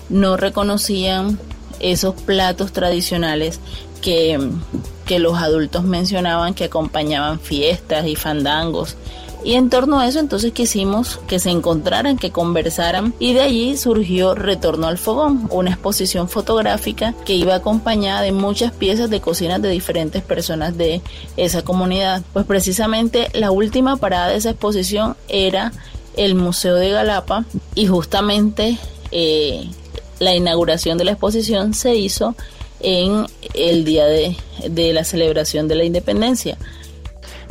no 0.08 0.36
reconocían 0.36 1.38
esos 1.80 2.14
platos 2.14 2.72
tradicionales 2.72 3.60
que, 4.00 4.38
que 5.04 5.18
los 5.18 5.38
adultos 5.38 5.84
mencionaban 5.84 6.54
que 6.54 6.64
acompañaban 6.64 7.40
fiestas 7.40 8.06
y 8.06 8.16
fandangos 8.16 8.96
y 9.46 9.54
en 9.54 9.70
torno 9.70 10.00
a 10.00 10.08
eso 10.08 10.18
entonces 10.18 10.50
quisimos 10.50 11.20
que 11.28 11.38
se 11.38 11.50
encontraran, 11.50 12.18
que 12.18 12.32
conversaran 12.32 13.14
y 13.20 13.32
de 13.32 13.42
allí 13.42 13.76
surgió 13.76 14.34
Retorno 14.34 14.88
al 14.88 14.98
Fogón, 14.98 15.46
una 15.52 15.70
exposición 15.70 16.28
fotográfica 16.28 17.14
que 17.24 17.34
iba 17.34 17.54
acompañada 17.54 18.22
de 18.22 18.32
muchas 18.32 18.72
piezas 18.72 19.08
de 19.08 19.20
cocina 19.20 19.60
de 19.60 19.68
diferentes 19.68 20.20
personas 20.24 20.76
de 20.76 21.00
esa 21.36 21.62
comunidad. 21.62 22.24
Pues 22.32 22.44
precisamente 22.44 23.28
la 23.34 23.52
última 23.52 23.96
parada 23.98 24.30
de 24.30 24.36
esa 24.36 24.50
exposición 24.50 25.16
era 25.28 25.70
el 26.16 26.34
Museo 26.34 26.74
de 26.74 26.90
Galapa 26.90 27.44
y 27.76 27.86
justamente 27.86 28.78
eh, 29.12 29.70
la 30.18 30.34
inauguración 30.34 30.98
de 30.98 31.04
la 31.04 31.12
exposición 31.12 31.72
se 31.72 31.94
hizo 31.94 32.34
en 32.80 33.26
el 33.54 33.84
día 33.84 34.06
de, 34.06 34.36
de 34.68 34.92
la 34.92 35.04
celebración 35.04 35.68
de 35.68 35.76
la 35.76 35.84
independencia. 35.84 36.58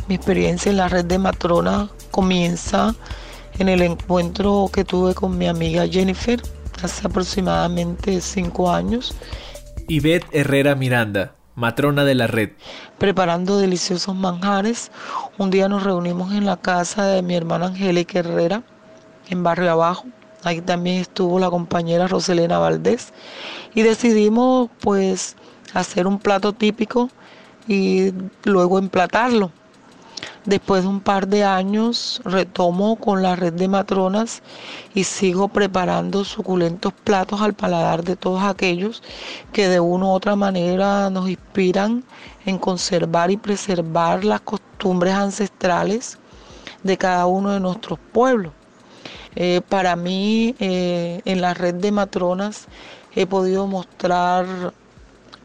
Mi 0.08 0.14
experiencia 0.14 0.70
en 0.70 0.76
la 0.76 0.88
red 0.88 1.04
de 1.04 1.18
matrona 1.18 1.90
comienza 2.12 2.94
en 3.58 3.68
el 3.68 3.82
encuentro 3.82 4.70
que 4.72 4.84
tuve 4.84 5.14
con 5.14 5.36
mi 5.36 5.48
amiga 5.48 5.88
Jennifer 5.88 6.40
hace 6.80 7.06
aproximadamente 7.06 8.20
cinco 8.20 8.70
años. 8.70 9.16
Ivette 9.88 10.26
Herrera 10.30 10.76
Miranda, 10.76 11.34
matrona 11.56 12.04
de 12.04 12.14
la 12.14 12.28
red. 12.28 12.50
Preparando 12.98 13.58
deliciosos 13.58 14.14
manjares, 14.14 14.92
un 15.38 15.50
día 15.50 15.68
nos 15.68 15.82
reunimos 15.82 16.32
en 16.32 16.46
la 16.46 16.56
casa 16.56 17.06
de 17.06 17.22
mi 17.22 17.34
hermana 17.34 17.66
Angélica 17.66 18.20
Herrera, 18.20 18.62
en 19.28 19.42
Barrio 19.42 19.72
Abajo. 19.72 20.04
Ahí 20.44 20.60
también 20.60 21.00
estuvo 21.00 21.40
la 21.40 21.50
compañera 21.50 22.06
Roselena 22.06 22.58
Valdés 22.58 23.12
y 23.74 23.82
decidimos 23.82 24.70
pues 24.80 25.34
hacer 25.74 26.06
un 26.06 26.20
plato 26.20 26.52
típico 26.52 27.10
y 27.66 28.12
luego 28.44 28.78
emplatarlo. 28.78 29.50
Después 30.46 30.84
de 30.84 30.88
un 30.88 31.00
par 31.00 31.26
de 31.26 31.42
años 31.42 32.22
retomo 32.24 32.94
con 32.94 33.20
la 33.20 33.34
red 33.34 33.52
de 33.54 33.66
matronas 33.66 34.42
y 34.94 35.02
sigo 35.02 35.48
preparando 35.48 36.24
suculentos 36.24 36.92
platos 36.92 37.40
al 37.40 37.54
paladar 37.54 38.04
de 38.04 38.14
todos 38.14 38.44
aquellos 38.44 39.02
que 39.52 39.68
de 39.68 39.80
una 39.80 40.06
u 40.06 40.10
otra 40.10 40.36
manera 40.36 41.10
nos 41.10 41.28
inspiran 41.28 42.04
en 42.44 42.58
conservar 42.58 43.32
y 43.32 43.36
preservar 43.36 44.24
las 44.24 44.40
costumbres 44.40 45.14
ancestrales 45.14 46.16
de 46.84 46.96
cada 46.96 47.26
uno 47.26 47.50
de 47.50 47.58
nuestros 47.58 47.98
pueblos. 48.12 48.52
Eh, 49.34 49.62
para 49.68 49.96
mí, 49.96 50.54
eh, 50.60 51.22
en 51.24 51.40
la 51.40 51.54
red 51.54 51.74
de 51.74 51.90
matronas 51.90 52.66
he 53.16 53.26
podido 53.26 53.66
mostrar 53.66 54.46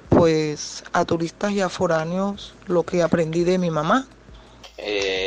pues 0.10 0.84
a 0.93 1.05
turistas 1.05 1.53
y 1.53 1.62
a 1.62 1.70
foráneos 1.70 2.53
lo 2.67 2.84
que 2.84 3.01
aprendí 3.01 3.43
de 3.43 3.58
mi 3.58 3.72
mamá. 3.72 4.05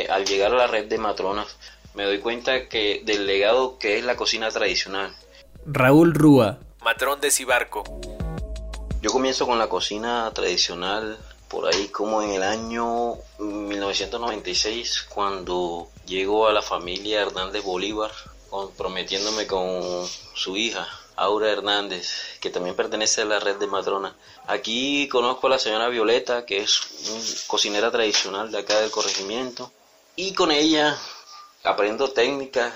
Eh, 0.05 0.11
al 0.11 0.25
llegar 0.25 0.53
a 0.53 0.57
la 0.57 0.67
red 0.67 0.85
de 0.85 0.97
matronas, 0.97 1.57
me 1.93 2.03
doy 2.03 2.19
cuenta 2.19 2.67
que 2.67 3.01
del 3.05 3.25
legado 3.25 3.77
que 3.79 3.97
es 3.97 4.05
la 4.05 4.15
cocina 4.15 4.49
tradicional. 4.49 5.15
Raúl 5.65 6.13
Rúa, 6.13 6.59
matrón 6.81 7.19
de 7.21 7.31
Cibarco. 7.31 7.83
Yo 9.01 9.11
comienzo 9.11 9.45
con 9.45 9.59
la 9.59 9.67
cocina 9.67 10.31
tradicional 10.33 11.17
por 11.47 11.67
ahí 11.67 11.87
como 11.87 12.21
en 12.21 12.31
el 12.31 12.43
año 12.43 13.15
1996 13.39 15.07
cuando 15.09 15.89
llego 16.05 16.47
a 16.47 16.53
la 16.53 16.61
familia 16.61 17.21
Hernández 17.21 17.63
Bolívar 17.63 18.11
comprometiéndome 18.49 19.47
con 19.47 19.81
su 20.33 20.57
hija 20.57 20.87
Aura 21.15 21.51
Hernández, 21.51 22.09
que 22.41 22.49
también 22.49 22.75
pertenece 22.75 23.21
a 23.21 23.25
la 23.25 23.39
red 23.39 23.55
de 23.55 23.67
matronas. 23.67 24.13
Aquí 24.47 25.07
conozco 25.07 25.47
a 25.47 25.51
la 25.51 25.59
señora 25.59 25.87
Violeta, 25.87 26.45
que 26.45 26.57
es 26.57 26.81
una 27.09 27.47
cocinera 27.47 27.91
tradicional 27.91 28.51
de 28.51 28.59
acá 28.59 28.81
del 28.81 28.91
corregimiento, 28.91 29.71
y 30.15 30.33
con 30.33 30.51
ella 30.51 30.95
aprendo 31.63 32.09
técnicas 32.09 32.73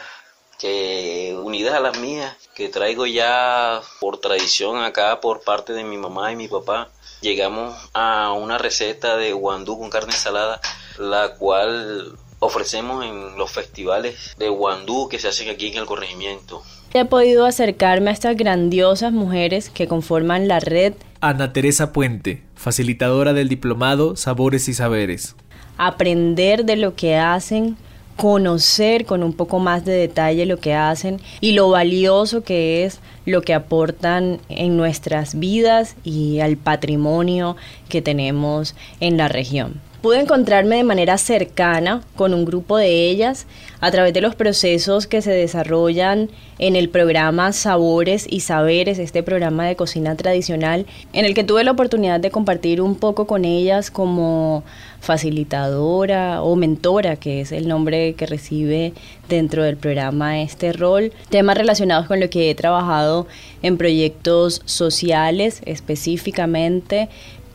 que 0.60 1.38
unidas 1.42 1.74
a 1.74 1.80
las 1.80 1.98
mías, 2.00 2.36
que 2.54 2.68
traigo 2.68 3.06
ya 3.06 3.82
por 4.02 4.20
tradición 4.20 4.84
acá 4.84 5.22
por 5.22 5.42
parte 5.42 5.72
de 5.72 5.86
mi 5.86 5.98
mamá 5.98 6.34
y 6.34 6.36
mi 6.36 6.50
papá, 6.50 6.90
llegamos 7.22 7.76
a 7.94 8.34
una 8.34 8.58
receta 8.58 9.16
de 9.16 9.32
guandú 9.32 9.80
con 9.80 9.90
carne 9.90 10.12
salada, 10.12 10.60
la 10.98 11.36
cual 11.36 12.18
ofrecemos 12.40 13.06
en 13.06 13.38
los 13.38 13.52
festivales 13.52 14.36
de 14.38 14.50
guandú 14.50 15.08
que 15.08 15.20
se 15.20 15.30
hacen 15.30 15.50
aquí 15.50 15.68
en 15.68 15.78
el 15.78 15.86
corregimiento. 15.86 16.62
He 16.94 17.06
podido 17.06 17.46
acercarme 17.46 18.10
a 18.10 18.14
estas 18.14 18.36
grandiosas 18.36 19.14
mujeres 19.14 19.70
que 19.70 19.88
conforman 19.88 20.48
la 20.48 20.60
red. 20.60 20.94
Ana 21.22 21.54
Teresa 21.54 21.94
Puente, 21.94 22.44
facilitadora 22.56 23.32
del 23.32 23.48
diplomado 23.48 24.16
Sabores 24.18 24.68
y 24.68 24.74
Saberes. 24.74 25.36
Aprender 25.80 26.66
de 26.66 26.76
lo 26.76 26.94
que 26.94 27.16
hacen, 27.16 27.76
conocer 28.16 29.06
con 29.06 29.24
un 29.24 29.34
poco 29.34 29.60
más 29.60 29.86
de 29.86 29.94
detalle 29.94 30.46
lo 30.46 30.58
que 30.58 30.74
hacen 30.74 31.22
y 31.40 31.54
lo 31.54 31.70
valioso 31.70 32.44
que 32.44 32.84
es 32.84 33.00
lo 33.26 33.42
que 33.42 33.54
aportan 33.54 34.42
en 34.50 34.76
nuestras 34.76 35.40
vidas 35.40 35.96
y 36.04 36.42
al 36.42 36.58
patrimonio 36.58 37.56
que 37.88 38.02
tenemos 38.02 38.76
en 39.00 39.18
la 39.18 39.30
región. 39.30 39.80
Pude 40.02 40.22
encontrarme 40.22 40.78
de 40.78 40.86
manera 40.86 41.18
cercana 41.18 42.02
con 42.16 42.34
un 42.34 42.46
grupo 42.46 42.78
de 42.78 43.10
ellas 43.10 43.48
a 43.82 43.92
través 43.92 44.14
de 44.14 44.22
los 44.22 44.34
procesos 44.34 45.08
que 45.08 45.22
se 45.22 45.32
desarrollan 45.32 46.30
en 46.58 46.78
el 46.78 46.88
programa 46.88 47.52
Sabores 47.52 48.26
y 48.30 48.40
Saberes, 48.40 48.98
este 48.98 49.24
programa 49.24 49.68
de 49.68 49.76
cocina 49.76 50.16
tradicional, 50.16 50.86
en 51.12 51.26
el 51.26 51.34
que 51.34 51.44
tuve 51.44 51.66
la 51.66 51.72
oportunidad 51.72 52.22
de 52.22 52.32
compartir 52.32 52.82
un 52.82 52.96
poco 52.96 53.28
con 53.28 53.44
ellas 53.44 53.92
como 53.92 54.64
facilitadora 55.02 56.44
o 56.44 56.56
mentora, 56.56 57.18
que 57.18 57.42
es 57.42 57.52
el 57.52 57.68
nombre 57.68 58.14
que 58.14 58.26
recibe 58.26 58.94
dentro 59.28 59.64
del 59.64 59.76
programa 59.76 60.42
este 60.42 60.72
rol, 60.72 61.12
temas 61.30 61.58
relacionados 61.58 62.08
con 62.08 62.20
lo 62.22 62.30
que 62.30 62.50
he 62.50 62.56
trabajado 62.56 63.28
en 63.62 63.78
proyectos 63.78 64.62
sociales 64.66 65.62
específicamente 65.66 67.10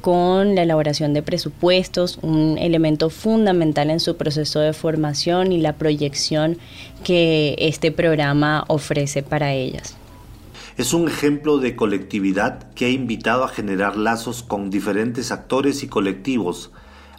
con 0.05 0.55
la 0.55 0.65
elaboración 0.65 1.15
de 1.15 1.23
presupuestos, 1.23 2.19
un 2.21 2.59
elemento 2.59 3.09
fundamental 3.09 3.89
en 3.89 4.01
su 4.01 4.19
proceso 4.19 4.61
de 4.61 4.75
formación 4.75 5.51
y 5.51 5.63
la 5.63 5.79
proyección 5.79 6.59
que 7.05 7.55
este 7.57 7.91
programa 7.91 8.67
ofrece 8.69 9.23
para 9.23 9.55
ellas. 9.55 9.97
Es 10.77 10.93
un 10.93 11.09
ejemplo 11.09 11.57
de 11.57 11.75
colectividad 11.75 12.71
que 12.75 12.85
ha 12.85 12.91
invitado 12.91 13.45
a 13.45 13.49
generar 13.49 13.97
lazos 13.97 14.43
con 14.43 14.69
diferentes 14.69 15.33
actores 15.33 15.83
y 15.83 15.89
colectivos, 15.89 16.71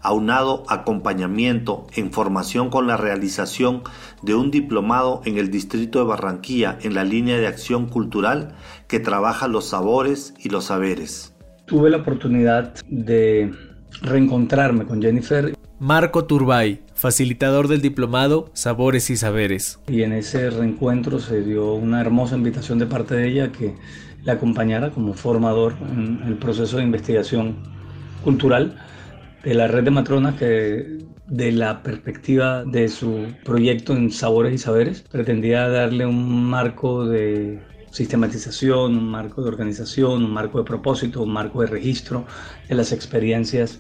aunado 0.04 0.64
acompañamiento 0.70 1.88
en 1.96 2.12
formación 2.12 2.70
con 2.70 2.86
la 2.86 2.98
realización 2.98 3.82
de 4.22 4.36
un 4.36 4.52
diplomado 4.52 5.24
en 5.26 5.40
el 5.40 5.50
distrito 5.50 5.98
de 5.98 6.06
Barranquilla 6.06 6.78
en 6.84 6.94
la 6.94 7.04
línea 7.04 7.40
de 7.40 7.48
acción 7.48 7.88
cultural 7.88 8.54
que 8.88 9.00
trabaja 9.00 9.48
los 9.48 9.70
sabores 9.70 10.36
y 10.38 10.50
los 10.50 10.66
saberes. 10.66 11.35
Tuve 11.66 11.90
la 11.90 11.98
oportunidad 11.98 12.76
de 12.88 13.52
reencontrarme 14.02 14.86
con 14.86 15.02
Jennifer. 15.02 15.56
Marco 15.80 16.26
Turbay, 16.26 16.82
facilitador 16.94 17.68
del 17.68 17.82
diplomado 17.82 18.52
Sabores 18.54 19.10
y 19.10 19.18
Saberes. 19.18 19.80
Y 19.88 20.04
en 20.04 20.14
ese 20.14 20.52
reencuentro 20.52 21.20
se 21.20 21.42
dio 21.42 21.74
una 21.74 22.02
hermosa 22.02 22.36
invitación 22.36 22.78
de 22.78 22.86
parte 22.86 23.16
de 23.16 23.28
ella 23.30 23.52
que 23.52 23.74
la 24.24 24.34
acompañara 24.34 24.92
como 24.92 25.14
formador 25.14 25.76
en 25.92 26.22
el 26.26 26.36
proceso 26.36 26.78
de 26.78 26.84
investigación 26.84 27.56
cultural 28.24 28.78
de 29.44 29.54
la 29.54 29.68
red 29.68 29.84
de 29.84 29.92
matronas 29.92 30.36
que 30.36 31.00
de 31.28 31.52
la 31.52 31.82
perspectiva 31.82 32.64
de 32.64 32.88
su 32.88 33.26
proyecto 33.44 33.94
en 33.94 34.12
Sabores 34.12 34.54
y 34.54 34.58
Saberes 34.60 35.02
pretendía 35.02 35.68
darle 35.68 36.06
un 36.06 36.46
marco 36.46 37.06
de 37.06 37.60
sistematización, 37.96 38.98
un 38.98 39.10
marco 39.10 39.42
de 39.42 39.48
organización, 39.48 40.26
un 40.26 40.34
marco 40.34 40.58
de 40.58 40.66
propósito, 40.66 41.24
un 41.24 41.32
marco 41.32 41.62
de 41.62 41.68
registro 41.68 42.26
de 42.68 42.76
las 42.76 42.92
experiencias 42.92 43.80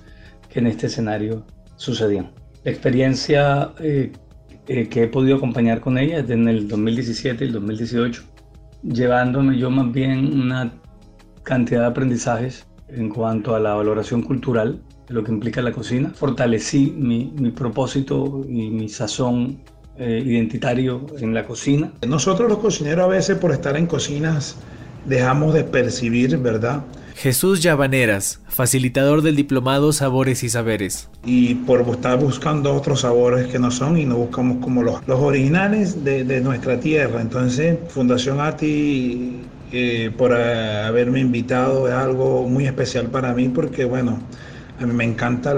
que 0.49 0.59
en 0.59 0.67
este 0.67 0.87
escenario 0.87 1.45
sucedían. 1.75 2.31
La 2.63 2.71
experiencia 2.71 3.73
eh, 3.79 4.13
eh, 4.67 4.87
que 4.87 5.03
he 5.03 5.07
podido 5.07 5.35
acompañar 5.35 5.81
con 5.81 5.97
ella 5.97 6.19
es 6.19 6.29
en 6.29 6.47
el 6.47 6.65
2017 6.69 7.43
y 7.43 7.47
el 7.47 7.53
2018, 7.53 8.23
llevándome 8.83 9.57
yo 9.57 9.69
más 9.69 9.91
bien 9.91 10.41
una 10.41 10.71
cantidad 11.43 11.81
de 11.81 11.87
aprendizajes 11.87 12.65
en 12.87 13.09
cuanto 13.09 13.53
a 13.53 13.59
la 13.59 13.73
valoración 13.73 14.21
cultural 14.21 14.81
de 15.09 15.13
lo 15.13 15.25
que 15.25 15.33
implica 15.33 15.61
la 15.61 15.73
cocina. 15.73 16.11
Fortalecí 16.15 16.95
mi, 16.97 17.33
mi 17.37 17.51
propósito 17.51 18.45
y 18.47 18.69
mi 18.69 18.87
sazón 18.87 19.59
eh, 19.97 20.21
identitario 20.25 21.05
en 21.19 21.33
la 21.33 21.45
cocina. 21.45 21.91
Nosotros 22.07 22.49
los 22.49 22.59
cocineros 22.59 23.05
a 23.05 23.07
veces 23.07 23.37
por 23.37 23.51
estar 23.51 23.77
en 23.77 23.87
cocinas 23.87 24.57
dejamos 25.05 25.53
de 25.53 25.63
percibir, 25.63 26.37
¿verdad? 26.37 26.83
Jesús 27.15 27.63
Llavaneras, 27.63 28.41
facilitador 28.49 29.21
del 29.21 29.37
diplomado 29.37 29.93
Sabores 29.93 30.43
y 30.43 30.49
Saberes. 30.49 31.07
Y 31.23 31.55
por 31.55 31.81
estar 31.89 32.19
buscando 32.19 32.73
otros 32.73 33.01
sabores 33.01 33.47
que 33.47 33.57
no 33.57 33.71
son 33.71 33.97
y 33.97 34.05
no 34.05 34.17
buscamos 34.17 34.57
como 34.61 34.83
los, 34.83 35.07
los 35.07 35.21
originales 35.21 36.03
de, 36.03 36.25
de 36.25 36.41
nuestra 36.41 36.77
tierra. 36.79 37.21
Entonces, 37.21 37.77
Fundación 37.87 38.41
ATI, 38.41 39.39
eh, 39.71 40.11
por 40.17 40.33
eh, 40.37 40.83
haberme 40.85 41.21
invitado, 41.21 41.87
es 41.87 41.93
algo 41.93 42.49
muy 42.49 42.65
especial 42.65 43.07
para 43.07 43.33
mí 43.33 43.47
porque, 43.47 43.85
bueno, 43.85 44.19
a 44.81 44.85
mí 44.85 44.93
me 44.93 45.05
encanta 45.05 45.53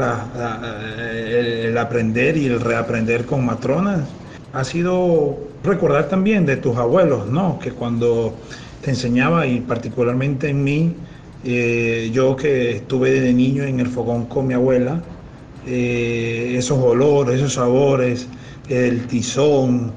el, 1.01 1.69
el 1.69 1.77
aprender 1.79 2.37
y 2.37 2.45
el 2.45 2.59
reaprender 2.59 3.25
con 3.25 3.43
matronas. 3.43 4.01
Ha 4.57 4.63
sido 4.63 5.37
recordar 5.63 6.09
también 6.09 6.47
de 6.47 6.57
tus 6.57 6.77
abuelos, 6.77 7.27
¿no? 7.27 7.59
Que 7.59 7.71
cuando 7.73 8.33
te 8.81 8.89
enseñaba 8.89 9.45
y 9.45 9.61
particularmente 9.61 10.49
en 10.49 10.63
mí, 10.63 10.95
eh, 11.45 12.09
yo 12.11 12.35
que 12.35 12.77
estuve 12.77 13.21
de 13.21 13.33
niño 13.33 13.65
en 13.65 13.79
el 13.79 13.85
fogón 13.85 14.25
con 14.25 14.47
mi 14.47 14.55
abuela, 14.55 15.03
eh, 15.67 16.55
esos 16.57 16.79
olores, 16.79 17.35
esos 17.35 17.53
sabores, 17.53 18.27
el 18.67 19.05
tizón. 19.05 19.91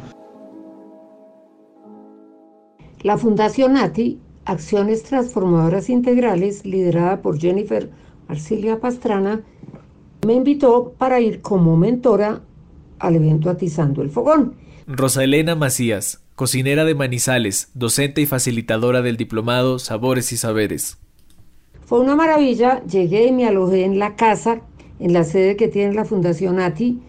La 3.01 3.17
Fundación 3.17 3.79
ATI, 3.79 4.19
Acciones 4.45 5.05
Transformadoras 5.05 5.89
Integrales, 5.89 6.67
liderada 6.67 7.23
por 7.23 7.39
Jennifer 7.39 7.89
Arcilia 8.29 8.79
Pastrana, 8.79 9.41
me 10.27 10.35
invitó 10.35 10.93
para 10.99 11.19
ir 11.19 11.41
como 11.41 11.79
mentora 11.79 12.43
al 13.01 13.17
evento 13.17 13.51
Atizando 13.51 14.03
el 14.03 14.11
Fogón. 14.11 14.55
Rosa 14.87 15.25
Elena 15.25 15.55
Macías, 15.55 16.21
cocinera 16.35 16.85
de 16.85 16.95
Manizales, 16.95 17.71
docente 17.75 18.21
y 18.21 18.27
facilitadora 18.27 19.03
del 19.03 19.17
diplomado 19.17 19.79
Sabores 19.79 20.33
y 20.33 20.37
Saberes. 20.37 20.99
Fue 21.85 22.01
una 22.01 22.15
maravilla, 22.15 22.85
llegué 22.85 23.27
y 23.27 23.33
me 23.33 23.47
alojé 23.47 23.85
en 23.85 23.99
la 23.99 24.17
casa, 24.17 24.63
en 25.01 25.13
la 25.13 25.25
sede 25.25 25.57
que 25.57 25.69
tiene 25.69 25.95
la 25.95 26.05
Fundación 26.05 26.61
ATI. 26.61 27.01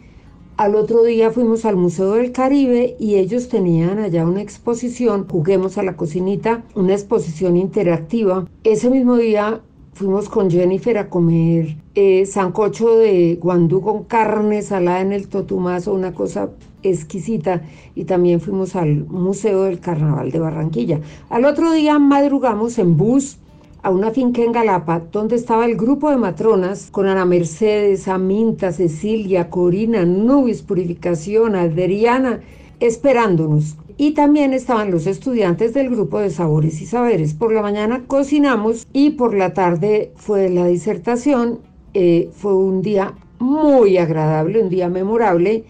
Al 0.58 0.75
otro 0.75 1.04
día 1.04 1.32
fuimos 1.32 1.65
al 1.65 1.75
Museo 1.75 2.13
del 2.13 2.32
Caribe 2.32 2.95
y 2.99 3.15
ellos 3.15 3.47
tenían 3.47 3.99
allá 3.99 4.25
una 4.25 4.41
exposición, 4.41 5.27
juguemos 5.27 5.77
a 5.77 5.84
la 5.84 5.95
cocinita, 5.95 6.63
una 6.75 6.93
exposición 6.93 7.58
interactiva. 7.58 8.47
Ese 8.63 8.89
mismo 8.89 9.17
día 9.17 9.62
fuimos 9.93 10.30
con 10.30 10.49
Jennifer 10.49 10.97
a 10.97 11.10
comer 11.10 11.75
eh, 11.95 12.25
sancocho 12.25 12.97
de 12.97 13.38
guandú 13.41 13.82
con 13.82 14.04
carne 14.06 14.62
salada 14.62 15.01
en 15.01 15.12
el 15.12 15.27
totumazo, 15.27 15.93
una 15.93 16.13
cosa 16.13 16.49
exquisita. 16.84 17.62
Y 17.95 18.06
también 18.06 18.39
fuimos 18.39 18.75
al 18.75 19.06
Museo 19.06 19.63
del 19.63 19.80
Carnaval 19.80 20.32
de 20.32 20.39
Barranquilla. 20.39 20.99
Al 21.30 21.45
otro 21.45 21.71
día 21.73 21.99
madrugamos 21.99 22.77
en 22.80 22.97
bus 22.97 23.38
a 23.84 23.89
una 23.89 24.12
finca 24.12 24.43
en 24.43 24.51
Galapa 24.51 25.01
donde 25.12 25.36
estaba 25.36 25.65
el 25.65 25.75
grupo 25.75 26.10
de 26.10 26.17
matronas 26.17 26.89
con 26.91 27.08
Ana 27.08 27.25
Mercedes, 27.25 28.08
Aminta, 28.08 28.71
Cecilia, 28.71 29.49
Corina, 29.49 30.06
Nubis, 30.06 30.62
Purificación, 30.62 31.56
Adriana, 31.56 32.41
esperándonos. 32.80 33.75
Y 33.97 34.12
también 34.12 34.54
estaban 34.54 34.91
los 34.91 35.08
estudiantes 35.08 35.73
del 35.73 35.89
grupo 35.89 36.19
de 36.19 36.30
Sabores 36.30 36.82
y 36.82 36.86
Saberes. 36.86 37.34
Por 37.34 37.54
la 37.54 37.62
mañana 37.62 38.04
cocinamos 38.08 38.88
y 38.93 39.12
por 39.12 39.36
la 39.36 39.54
tarde 39.54 40.12
fue 40.15 40.49
la 40.49 40.67
disertación. 40.67 41.60
Eh, 41.93 42.30
fue 42.34 42.56
un 42.56 42.82
día 42.82 43.13
muy 43.39 43.97
agradable, 43.97 44.62
un 44.63 44.69
día 44.69 44.89
memorable. 44.89 45.63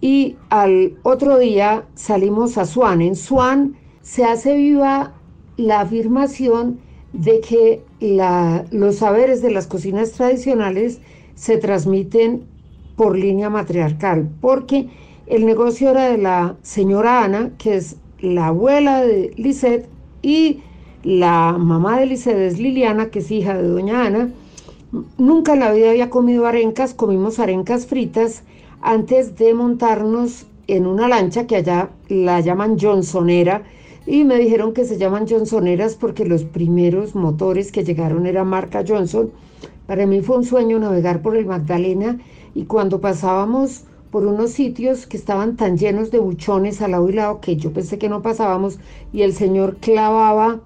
Y 0.00 0.36
al 0.50 0.98
otro 1.02 1.38
día 1.38 1.84
salimos 1.94 2.58
a 2.58 2.64
Swan. 2.64 3.02
En 3.02 3.16
Swan 3.16 3.76
se 4.02 4.24
hace 4.24 4.56
viva 4.56 5.14
la 5.56 5.80
afirmación 5.80 6.80
de 7.12 7.40
que 7.40 7.82
los 8.70 8.96
saberes 8.96 9.42
de 9.42 9.50
las 9.50 9.66
cocinas 9.66 10.12
tradicionales 10.12 11.00
se 11.34 11.58
transmiten 11.58 12.44
por 12.96 13.16
línea 13.16 13.50
matriarcal, 13.50 14.28
porque 14.40 14.88
el 15.26 15.46
negocio 15.46 15.90
era 15.90 16.08
de 16.08 16.18
la 16.18 16.56
señora 16.62 17.24
Ana, 17.24 17.50
que 17.58 17.76
es 17.76 17.96
la 18.20 18.48
abuela 18.48 19.02
de 19.02 19.32
Lisette, 19.36 19.88
y 20.22 20.60
la 21.02 21.56
mamá 21.58 21.98
de 21.98 22.06
Lisette 22.06 22.38
es 22.38 22.58
Liliana, 22.58 23.10
que 23.10 23.20
es 23.20 23.30
hija 23.30 23.56
de 23.56 23.68
doña 23.68 24.06
Ana. 24.06 24.30
Nunca 25.18 25.54
en 25.54 25.60
la 25.60 25.72
vida 25.72 25.90
había 25.90 26.10
comido 26.10 26.46
arencas, 26.46 26.94
comimos 26.94 27.38
arencas 27.38 27.86
fritas 27.86 28.44
antes 28.80 29.36
de 29.36 29.54
montarnos 29.54 30.46
en 30.66 30.86
una 30.86 31.08
lancha 31.08 31.46
que 31.46 31.56
allá 31.56 31.90
la 32.08 32.40
llaman 32.40 32.78
Johnsonera, 32.78 33.62
y 34.06 34.24
me 34.24 34.38
dijeron 34.38 34.72
que 34.72 34.84
se 34.84 34.98
llaman 34.98 35.26
Johnsoneras 35.28 35.94
porque 35.94 36.24
los 36.24 36.44
primeros 36.44 37.14
motores 37.14 37.70
que 37.70 37.84
llegaron 37.84 38.26
eran 38.26 38.48
marca 38.48 38.84
Johnson. 38.86 39.30
Para 39.86 40.06
mí 40.06 40.20
fue 40.22 40.38
un 40.38 40.44
sueño 40.44 40.78
navegar 40.78 41.22
por 41.22 41.36
el 41.36 41.46
Magdalena 41.46 42.18
y 42.54 42.64
cuando 42.64 43.00
pasábamos 43.00 43.84
por 44.12 44.26
unos 44.26 44.50
sitios 44.50 45.06
que 45.06 45.16
estaban 45.16 45.56
tan 45.56 45.78
llenos 45.78 46.10
de 46.10 46.18
buchones 46.18 46.82
al 46.82 46.90
lado 46.90 47.08
y 47.08 47.14
lado 47.14 47.40
que 47.40 47.56
yo 47.56 47.72
pensé 47.72 47.98
que 47.98 48.10
no 48.10 48.20
pasábamos 48.20 48.78
y 49.10 49.22
el 49.22 49.32
señor 49.32 49.78
clavaba 49.78 50.60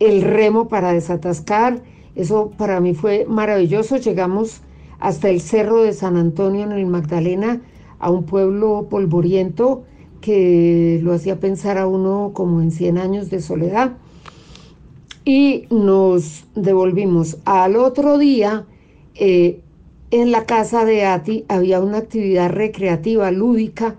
el 0.00 0.22
remo 0.22 0.68
para 0.68 0.94
desatascar. 0.94 1.82
Eso 2.14 2.52
para 2.56 2.80
mí 2.80 2.94
fue 2.94 3.26
maravilloso. 3.28 3.98
Llegamos 3.98 4.62
hasta 4.98 5.28
el 5.28 5.42
cerro 5.42 5.82
de 5.82 5.92
San 5.92 6.16
Antonio 6.16 6.62
en 6.62 6.72
el 6.72 6.86
Magdalena, 6.86 7.60
a 7.98 8.10
un 8.10 8.24
pueblo 8.24 8.86
polvoriento 8.88 9.84
que 10.22 10.98
lo 11.02 11.12
hacía 11.12 11.38
pensar 11.38 11.76
a 11.76 11.86
uno 11.86 12.30
como 12.32 12.62
en 12.62 12.70
100 12.70 12.96
años 12.96 13.28
de 13.28 13.42
soledad. 13.42 13.98
Y 15.26 15.66
nos 15.68 16.46
devolvimos. 16.54 17.36
Al 17.44 17.76
otro 17.76 18.16
día, 18.16 18.64
eh, 19.16 19.60
en 20.10 20.30
la 20.30 20.44
casa 20.46 20.84
de 20.84 21.04
Ati 21.04 21.44
había 21.48 21.80
una 21.80 21.98
actividad 21.98 22.50
recreativa, 22.50 23.30
lúdica, 23.30 23.96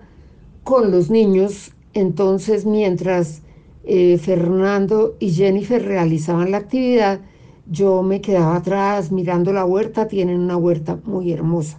con 0.64 0.90
los 0.90 1.10
niños. 1.10 1.72
Entonces, 1.94 2.66
mientras 2.66 3.42
eh, 3.84 4.18
Fernando 4.18 5.16
y 5.18 5.32
Jennifer 5.32 5.84
realizaban 5.84 6.50
la 6.50 6.58
actividad, 6.58 7.20
yo 7.70 8.02
me 8.02 8.20
quedaba 8.20 8.56
atrás 8.56 9.12
mirando 9.12 9.52
la 9.52 9.64
huerta. 9.64 10.08
Tienen 10.08 10.40
una 10.40 10.56
huerta 10.56 10.98
muy 11.04 11.32
hermosa. 11.32 11.78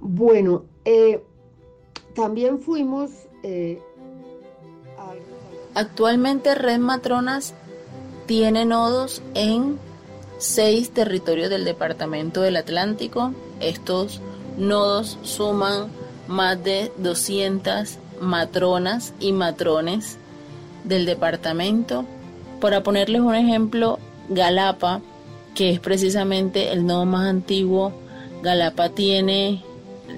Bueno, 0.00 0.64
eh, 0.84 1.22
también 2.14 2.58
fuimos 2.58 3.10
eh, 3.42 3.80
Actualmente 5.74 6.54
Red 6.54 6.80
Matronas 6.80 7.54
tiene 8.26 8.64
nodos 8.64 9.22
en 9.34 9.78
seis 10.40 10.90
territorios 10.90 11.50
del 11.50 11.64
Departamento 11.64 12.40
del 12.40 12.56
Atlántico. 12.56 13.32
Estos 13.60 14.20
nodos 14.56 15.18
suman 15.22 15.88
más 16.26 16.62
de 16.64 16.90
200 16.96 17.98
matronas 18.20 19.12
y 19.20 19.32
matrones 19.32 20.16
del 20.84 21.06
departamento. 21.06 22.04
Para 22.60 22.82
ponerles 22.82 23.20
un 23.20 23.34
ejemplo, 23.34 23.98
Galapa, 24.28 25.00
que 25.54 25.70
es 25.70 25.80
precisamente 25.80 26.72
el 26.72 26.86
nodo 26.86 27.04
más 27.04 27.26
antiguo, 27.28 27.92
Galapa 28.42 28.88
tiene 28.88 29.62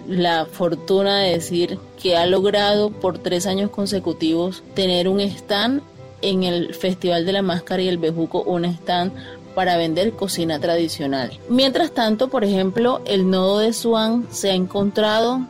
la 0.08 0.46
fortuna 0.46 1.18
de 1.18 1.32
decir 1.32 1.78
que 2.00 2.16
ha 2.16 2.26
logrado 2.26 2.90
por 2.90 3.18
tres 3.18 3.46
años 3.46 3.70
consecutivos 3.70 4.62
tener 4.74 5.08
un 5.08 5.20
stand 5.20 5.82
en 6.22 6.44
el 6.44 6.74
Festival 6.74 7.26
de 7.26 7.32
la 7.32 7.42
Máscara 7.42 7.82
y 7.82 7.88
el 7.88 7.98
Bejuco, 7.98 8.42
un 8.42 8.64
stand 8.64 9.12
para 9.54 9.76
vender 9.76 10.12
cocina 10.12 10.58
tradicional. 10.58 11.30
Mientras 11.48 11.92
tanto, 11.92 12.28
por 12.28 12.44
ejemplo, 12.44 13.00
el 13.04 13.28
nodo 13.30 13.58
de 13.58 13.72
Swan 13.72 14.26
se 14.30 14.50
ha 14.50 14.54
encontrado, 14.54 15.40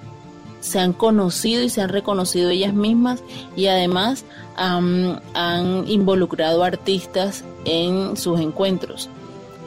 se 0.61 0.79
han 0.79 0.93
conocido 0.93 1.63
y 1.63 1.69
se 1.69 1.81
han 1.81 1.89
reconocido 1.89 2.51
ellas 2.51 2.75
mismas 2.75 3.23
y 3.57 3.67
además 3.67 4.25
han 4.57 5.85
involucrado 5.89 6.63
artistas 6.63 7.45
en 7.65 8.17
sus 8.17 8.41
encuentros. 8.41 9.09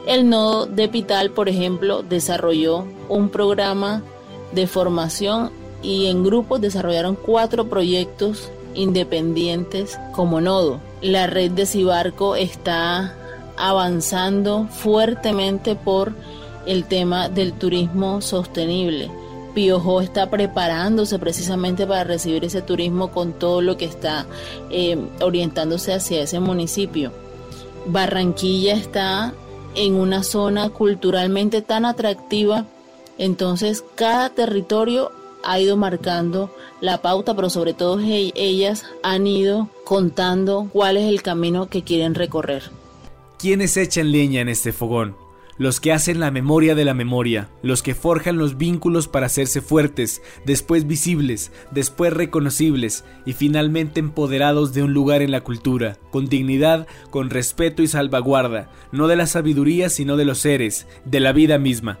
El 0.06 0.28
nodo 0.28 0.66
de 0.66 0.88
Pital, 0.88 1.30
por 1.30 1.48
ejemplo, 1.48 2.02
desarrolló 2.02 2.84
un 3.08 3.28
programa 3.28 4.02
de 4.52 4.66
formación 4.66 5.50
y 5.82 6.06
en 6.06 6.24
grupos 6.24 6.60
desarrollaron 6.60 7.16
cuatro 7.16 7.68
proyectos 7.68 8.50
independientes 8.74 9.98
como 10.12 10.40
nodo. 10.40 10.80
La 11.02 11.26
red 11.26 11.50
de 11.50 11.66
Cibarco 11.66 12.36
está 12.36 13.14
avanzando 13.56 14.66
fuertemente 14.70 15.74
por 15.74 16.12
el 16.66 16.84
tema 16.84 17.28
del 17.28 17.52
turismo 17.52 18.20
sostenible. 18.20 19.10
Piojo 19.54 20.00
está 20.00 20.28
preparándose 20.28 21.18
precisamente 21.18 21.86
para 21.86 22.04
recibir 22.04 22.44
ese 22.44 22.60
turismo 22.60 23.10
con 23.10 23.32
todo 23.32 23.62
lo 23.62 23.76
que 23.76 23.86
está 23.86 24.26
eh, 24.70 24.98
orientándose 25.20 25.94
hacia 25.94 26.22
ese 26.22 26.40
municipio. 26.40 27.12
Barranquilla 27.86 28.74
está 28.74 29.32
en 29.74 29.94
una 29.94 30.22
zona 30.22 30.68
culturalmente 30.70 31.62
tan 31.62 31.84
atractiva 31.84 32.66
entonces, 33.18 33.84
cada 33.94 34.30
territorio 34.30 35.10
ha 35.42 35.58
ido 35.60 35.76
marcando 35.76 36.50
la 36.80 37.00
pauta, 37.00 37.34
pero 37.34 37.50
sobre 37.50 37.72
todo 37.72 37.98
ellas 38.00 38.84
han 39.02 39.26
ido 39.26 39.68
contando 39.84 40.68
cuál 40.72 40.96
es 40.96 41.08
el 41.08 41.22
camino 41.22 41.68
que 41.68 41.82
quieren 41.82 42.14
recorrer. 42.14 42.64
¿Quiénes 43.38 43.76
echan 43.76 44.12
leña 44.12 44.40
en 44.40 44.48
este 44.48 44.72
fogón? 44.72 45.14
los 45.58 45.80
que 45.80 45.92
hacen 45.92 46.20
la 46.20 46.30
memoria 46.30 46.74
de 46.74 46.84
la 46.84 46.94
memoria, 46.94 47.48
los 47.62 47.82
que 47.82 47.94
forjan 47.94 48.36
los 48.36 48.58
vínculos 48.58 49.08
para 49.08 49.26
hacerse 49.26 49.62
fuertes, 49.62 50.20
después 50.44 50.86
visibles, 50.86 51.50
después 51.70 52.12
reconocibles 52.12 53.04
y 53.24 53.32
finalmente 53.32 54.00
empoderados 54.00 54.74
de 54.74 54.82
un 54.82 54.92
lugar 54.92 55.22
en 55.22 55.30
la 55.30 55.40
cultura, 55.40 55.96
con 56.10 56.26
dignidad, 56.26 56.86
con 57.10 57.30
respeto 57.30 57.82
y 57.82 57.86
salvaguarda, 57.86 58.70
no 58.92 59.08
de 59.08 59.16
la 59.16 59.26
sabiduría 59.26 59.88
sino 59.88 60.16
de 60.16 60.26
los 60.26 60.38
seres, 60.38 60.86
de 61.04 61.20
la 61.20 61.32
vida 61.32 61.58
misma. 61.58 61.98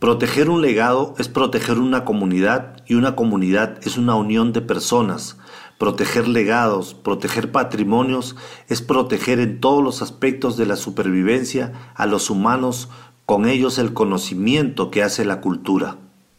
Proteger 0.00 0.48
un 0.48 0.62
legado 0.62 1.14
es 1.18 1.28
proteger 1.28 1.78
una 1.78 2.04
comunidad 2.04 2.76
y 2.86 2.94
una 2.94 3.16
comunidad 3.16 3.78
es 3.82 3.96
una 3.96 4.14
unión 4.14 4.52
de 4.52 4.60
personas, 4.60 5.38
Proteger 5.78 6.26
legados, 6.26 6.94
proteger 6.94 7.52
patrimonios, 7.52 8.34
es 8.68 8.82
proteger 8.82 9.38
en 9.38 9.60
todos 9.60 9.82
los 9.82 10.02
aspectos 10.02 10.56
de 10.56 10.66
la 10.66 10.74
supervivencia 10.74 11.92
a 11.94 12.06
los 12.06 12.30
humanos, 12.30 12.88
con 13.26 13.46
ellos 13.46 13.78
el 13.78 13.94
conocimiento 13.94 14.90
que 14.90 15.04
hace 15.04 15.24
la 15.24 15.40
cultura. 15.40 15.96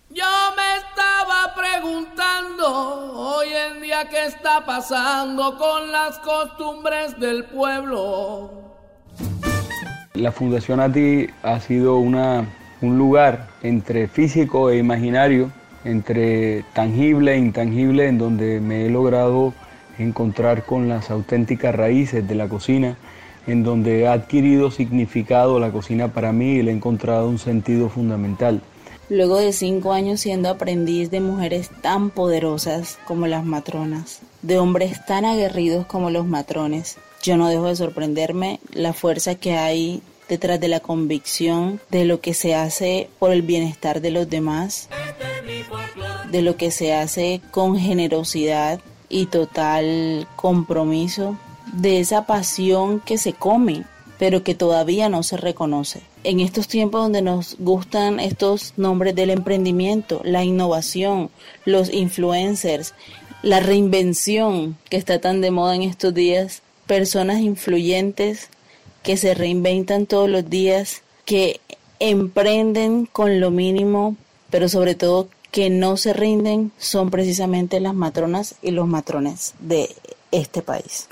Yo 0.10 0.25
me 0.58 0.78
estaba 0.78 1.56
preguntando 1.56 3.13
hoy 3.13 3.47
en 3.47 3.82
día 3.82 4.10
qué 4.10 4.25
está 4.25 4.65
pasando 4.65 5.58
con 5.58 5.89
las 5.89 6.19
costumbres 6.19 7.17
del 7.17 7.45
pueblo. 7.45 8.52
La 10.15 10.34
Fundación 10.34 10.82
ATI 10.82 11.30
ha 11.43 11.62
sido 11.62 11.97
una, 11.97 12.45
un 12.82 12.97
lugar 12.97 13.47
entre 13.63 14.10
físico 14.10 14.69
e 14.69 14.78
imaginario 14.78 15.49
entre 15.86 16.63
tangible 16.74 17.34
e 17.34 17.38
intangible 17.38 18.08
en 18.08 18.18
donde 18.18 18.60
me 18.60 18.86
he 18.86 18.89
logrado 18.89 19.54
encontrar 19.98 20.65
con 20.65 20.88
las 20.88 21.12
auténticas 21.12 21.76
raíces 21.76 22.28
de 22.28 22.36
la 22.36 22.48
cocina, 22.48 22.98
en 23.48 23.63
donde 23.63 24.08
ha 24.08 24.13
adquirido 24.13 24.72
significado 24.72 25.60
la 25.60 25.72
cocina 25.72 26.10
para 26.10 26.32
mí 26.32 26.56
y 26.56 26.63
le 26.63 26.72
he 26.72 26.76
encontrado 26.76 27.28
un 27.28 27.39
sentido 27.39 27.89
fundamental. 27.89 28.62
Luego 29.10 29.38
de 29.38 29.54
cinco 29.54 29.92
años 29.92 30.20
siendo 30.20 30.50
aprendiz 30.50 31.10
de 31.10 31.20
mujeres 31.20 31.72
tan 31.82 32.12
poderosas 32.12 33.00
como 33.06 33.26
las 33.26 33.44
matronas, 33.44 34.22
de 34.44 34.60
hombres 34.60 35.04
tan 35.06 35.26
aguerridos 35.26 35.88
como 35.88 36.12
los 36.12 36.28
matrones, 36.28 36.98
yo 37.24 37.36
no 37.36 37.50
dejo 37.50 37.68
de 37.68 37.76
sorprenderme 37.76 38.60
la 38.72 38.94
fuerza 38.94 39.36
que 39.36 39.58
hay 39.58 40.04
detrás 40.30 40.60
de 40.60 40.68
la 40.68 40.80
convicción 40.80 41.82
de 41.89 42.06
lo 42.06 42.22
que 42.22 42.36
se 42.36 42.54
hace 42.54 43.10
por 43.18 43.32
el 43.32 43.42
bienestar 43.42 44.00
de 44.00 44.12
los 44.12 44.30
demás, 44.30 44.88
de 46.31 46.41
lo 46.41 46.57
que 46.57 46.71
se 46.71 46.93
hace 46.93 47.41
con 47.51 47.77
generosidad 47.77 48.79
y 49.09 49.25
total 49.25 50.27
compromiso, 50.35 51.38
de 51.73 51.99
esa 51.99 52.25
pasión 52.25 52.99
que 52.99 53.17
se 53.17 53.33
come, 53.33 53.83
pero 54.17 54.43
que 54.43 54.55
todavía 54.55 55.09
no 55.09 55.23
se 55.23 55.38
reconoce. 55.38 56.01
En 56.23 56.39
estos 56.39 56.67
tiempos 56.67 57.01
donde 57.01 57.21
nos 57.21 57.55
gustan 57.59 58.19
estos 58.19 58.73
nombres 58.77 59.15
del 59.15 59.29
emprendimiento, 59.29 60.21
la 60.23 60.43
innovación, 60.43 61.29
los 61.65 61.91
influencers, 61.91 62.93
la 63.41 63.62
reinvención 63.62 64.77
que 64.89 64.97
está 64.97 65.19
tan 65.19 65.41
de 65.41 65.51
moda 65.51 65.75
en 65.75 65.83
estos 65.83 66.13
días, 66.13 66.62
personas 66.85 67.39
influyentes 67.39 68.49
que 69.03 69.15
se 69.15 69.33
reinventan 69.33 70.05
todos 70.05 70.29
los 70.29 70.49
días, 70.49 71.03
que 71.23 71.62
emprenden 71.99 73.05
con 73.05 73.39
lo 73.39 73.51
mínimo, 73.51 74.17
pero 74.49 74.67
sobre 74.67 74.95
todo 74.95 75.29
que 75.51 75.69
no 75.69 75.97
se 75.97 76.13
rinden, 76.13 76.71
son 76.77 77.09
precisamente 77.09 77.79
las 77.79 77.93
matronas 77.93 78.55
y 78.62 78.71
los 78.71 78.88
matrones 78.88 79.53
de 79.59 79.95
este 80.31 80.62
país. 80.62 81.07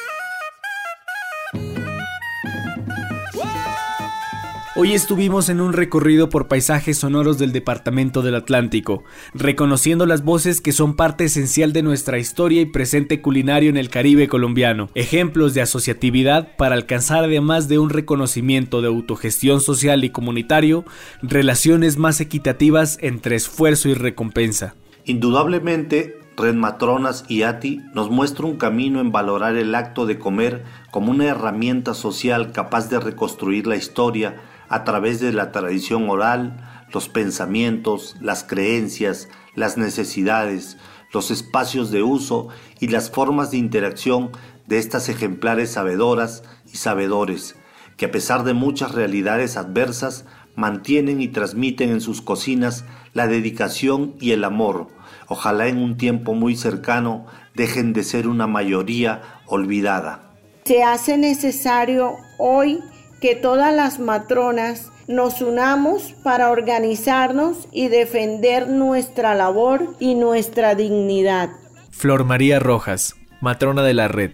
Hoy 4.80 4.94
estuvimos 4.94 5.50
en 5.50 5.60
un 5.60 5.74
recorrido 5.74 6.30
por 6.30 6.48
paisajes 6.48 7.00
sonoros 7.00 7.40
del 7.40 7.52
Departamento 7.52 8.22
del 8.22 8.36
Atlántico, 8.36 9.04
reconociendo 9.34 10.06
las 10.06 10.24
voces 10.24 10.62
que 10.62 10.72
son 10.72 10.96
parte 10.96 11.24
esencial 11.24 11.74
de 11.74 11.82
nuestra 11.82 12.20
historia 12.20 12.62
y 12.62 12.68
presente 12.68 13.20
culinario 13.20 13.72
en 13.72 13.78
el 13.78 13.90
Caribe 13.90 14.28
colombiano, 14.28 14.90
ejemplos 14.94 15.56
de 15.56 15.62
asociatividad 15.62 16.56
para 16.58 16.76
alcanzar 16.76 17.24
además 17.24 17.68
de 17.68 17.80
un 17.80 17.90
reconocimiento 17.90 18.84
de 18.84 18.90
autogestión 18.90 19.62
social 19.62 20.04
y 20.04 20.12
comunitario, 20.12 20.86
relaciones 21.24 21.98
más 21.98 22.22
equitativas 22.22 23.00
entre 23.02 23.36
esfuerzo 23.36 23.90
y 23.90 23.96
recompensa. 23.96 24.76
Indudablemente, 25.06 26.20
Red 26.38 26.54
Matronas 26.54 27.26
y 27.28 27.42
ATI 27.42 27.82
nos 27.96 28.12
muestra 28.12 28.46
un 28.46 28.58
camino 28.58 29.02
en 29.02 29.12
valorar 29.12 29.56
el 29.56 29.74
acto 29.74 30.06
de 30.06 30.20
comer 30.20 30.66
como 30.92 31.10
una 31.10 31.26
herramienta 31.26 31.96
social 31.96 32.52
capaz 32.52 32.92
de 32.92 33.00
reconstruir 33.00 33.66
la 33.66 33.76
historia 33.76 34.36
a 34.70 34.84
través 34.84 35.20
de 35.20 35.34
la 35.34 35.52
tradición 35.52 36.10
oral, 36.10 36.86
los 36.94 37.10
pensamientos, 37.10 38.16
las 38.22 38.44
creencias, 38.44 39.30
las 39.56 39.78
necesidades, 39.78 40.78
los 41.14 41.32
espacios 41.32 41.92
de 41.92 42.04
uso 42.04 42.50
y 42.80 42.88
las 42.88 43.10
formas 43.10 43.52
de 43.52 43.58
interacción 43.58 44.32
de 44.68 44.78
estas 44.78 45.10
ejemplares 45.10 45.72
sabedoras 45.72 46.44
y 46.72 46.78
sabedores, 46.78 47.56
que 47.96 48.06
a 48.06 48.12
pesar 48.12 48.44
de 48.44 48.54
muchas 48.54 48.92
realidades 48.92 49.58
adversas, 49.58 50.26
mantienen 50.56 51.22
y 51.22 51.28
transmiten 51.28 51.92
en 51.92 52.02
sus 52.02 52.22
cocinas 52.22 52.84
la 53.14 53.28
dedicación 53.28 54.16
y 54.20 54.32
el 54.32 54.44
amor. 54.44 54.88
Ojalá 55.28 55.68
en 55.68 55.78
un 55.78 55.98
tiempo 55.98 56.34
muy 56.34 56.56
cercano 56.56 57.26
dejen 57.54 57.94
de 57.94 58.04
ser 58.04 58.28
una 58.28 58.48
mayoría 58.48 59.22
olvidada. 59.46 60.34
Se 60.66 60.84
hace 60.84 61.18
necesario 61.18 62.14
hoy 62.40 62.80
que 63.22 63.36
todas 63.36 63.74
las 63.74 64.00
matronas 64.00 64.92
nos 65.08 65.42
unamos 65.42 66.14
para 66.24 66.52
organizarnos 66.52 67.68
y 67.72 67.88
defender 67.88 68.68
nuestra 68.68 69.36
labor 69.36 69.96
y 70.00 70.16
nuestra 70.16 70.76
dignidad. 70.76 71.50
Flor 71.92 72.26
María 72.26 72.60
Rojas, 72.60 73.16
matrona 73.42 73.84
de 73.84 73.94
la 73.94 74.08
red. 74.08 74.32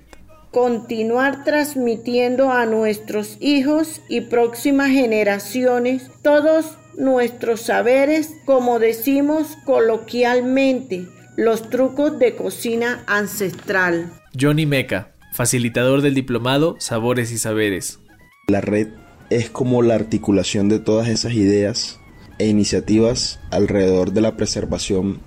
Continuar 0.52 1.43
transmitiendo 1.43 2.52
a 2.52 2.65
nuestros 2.65 3.38
hijos 3.39 4.02
y 4.10 4.22
próximas 4.22 4.89
generaciones 4.89 6.12
todos 6.22 6.78
nuestros 6.98 7.62
saberes, 7.62 8.36
como 8.46 8.80
decimos 8.80 9.58
coloquialmente, 9.65 11.08
los 11.36 11.69
trucos 11.69 12.19
de 12.19 12.36
cocina 12.36 13.04
ancestral. 13.08 14.12
Johnny 14.39 14.65
Meca, 14.65 15.13
facilitador 15.32 16.02
del 16.02 16.13
diplomado 16.13 16.76
Sabores 16.80 17.32
y 17.32 17.38
Saberes. 17.38 18.00
La 18.47 18.60
red 18.60 18.89
es 19.29 19.49
como 19.49 19.82
la 19.82 19.95
articulación 19.95 20.67
de 20.67 20.79
todas 20.79 21.08
esas 21.08 21.32
ideas 21.32 21.99
e 22.39 22.47
iniciativas 22.47 23.39
alrededor 23.51 24.12
de 24.12 24.19
la 24.19 24.36
preservación 24.36 25.21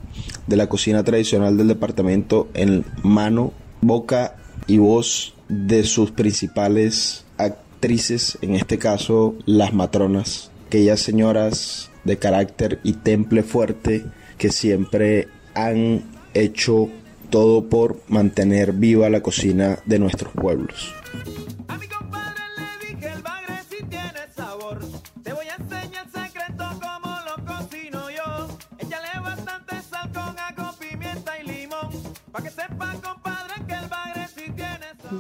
de 0.46 0.57
la 0.57 0.68
cocina 0.68 1.02
tradicional 1.02 1.57
del 1.57 1.68
departamento 1.68 2.48
en 2.52 2.85
mano, 3.02 3.55
boca 3.81 4.37
y 4.66 4.76
voz 4.76 5.33
de 5.48 5.85
sus 5.85 6.11
principales 6.11 7.24
actrices, 7.38 8.37
en 8.42 8.55
este 8.55 8.76
caso 8.76 9.35
las 9.46 9.72
matronas, 9.72 10.50
aquellas 10.66 11.00
señoras 11.00 11.90
de 12.05 12.18
carácter 12.18 12.81
y 12.85 12.92
temple 12.92 13.42
fuerte 13.42 14.05
que 14.37 14.52
siempre 14.52 15.29
han 15.55 16.05
hecho 16.35 16.90
todo 17.31 17.70
por 17.70 17.98
mantener 18.09 18.72
viva 18.72 19.09
la 19.09 19.22
cocina 19.22 19.79
de 19.87 19.98
nuestros 19.98 20.35
pueblos. 20.35 20.92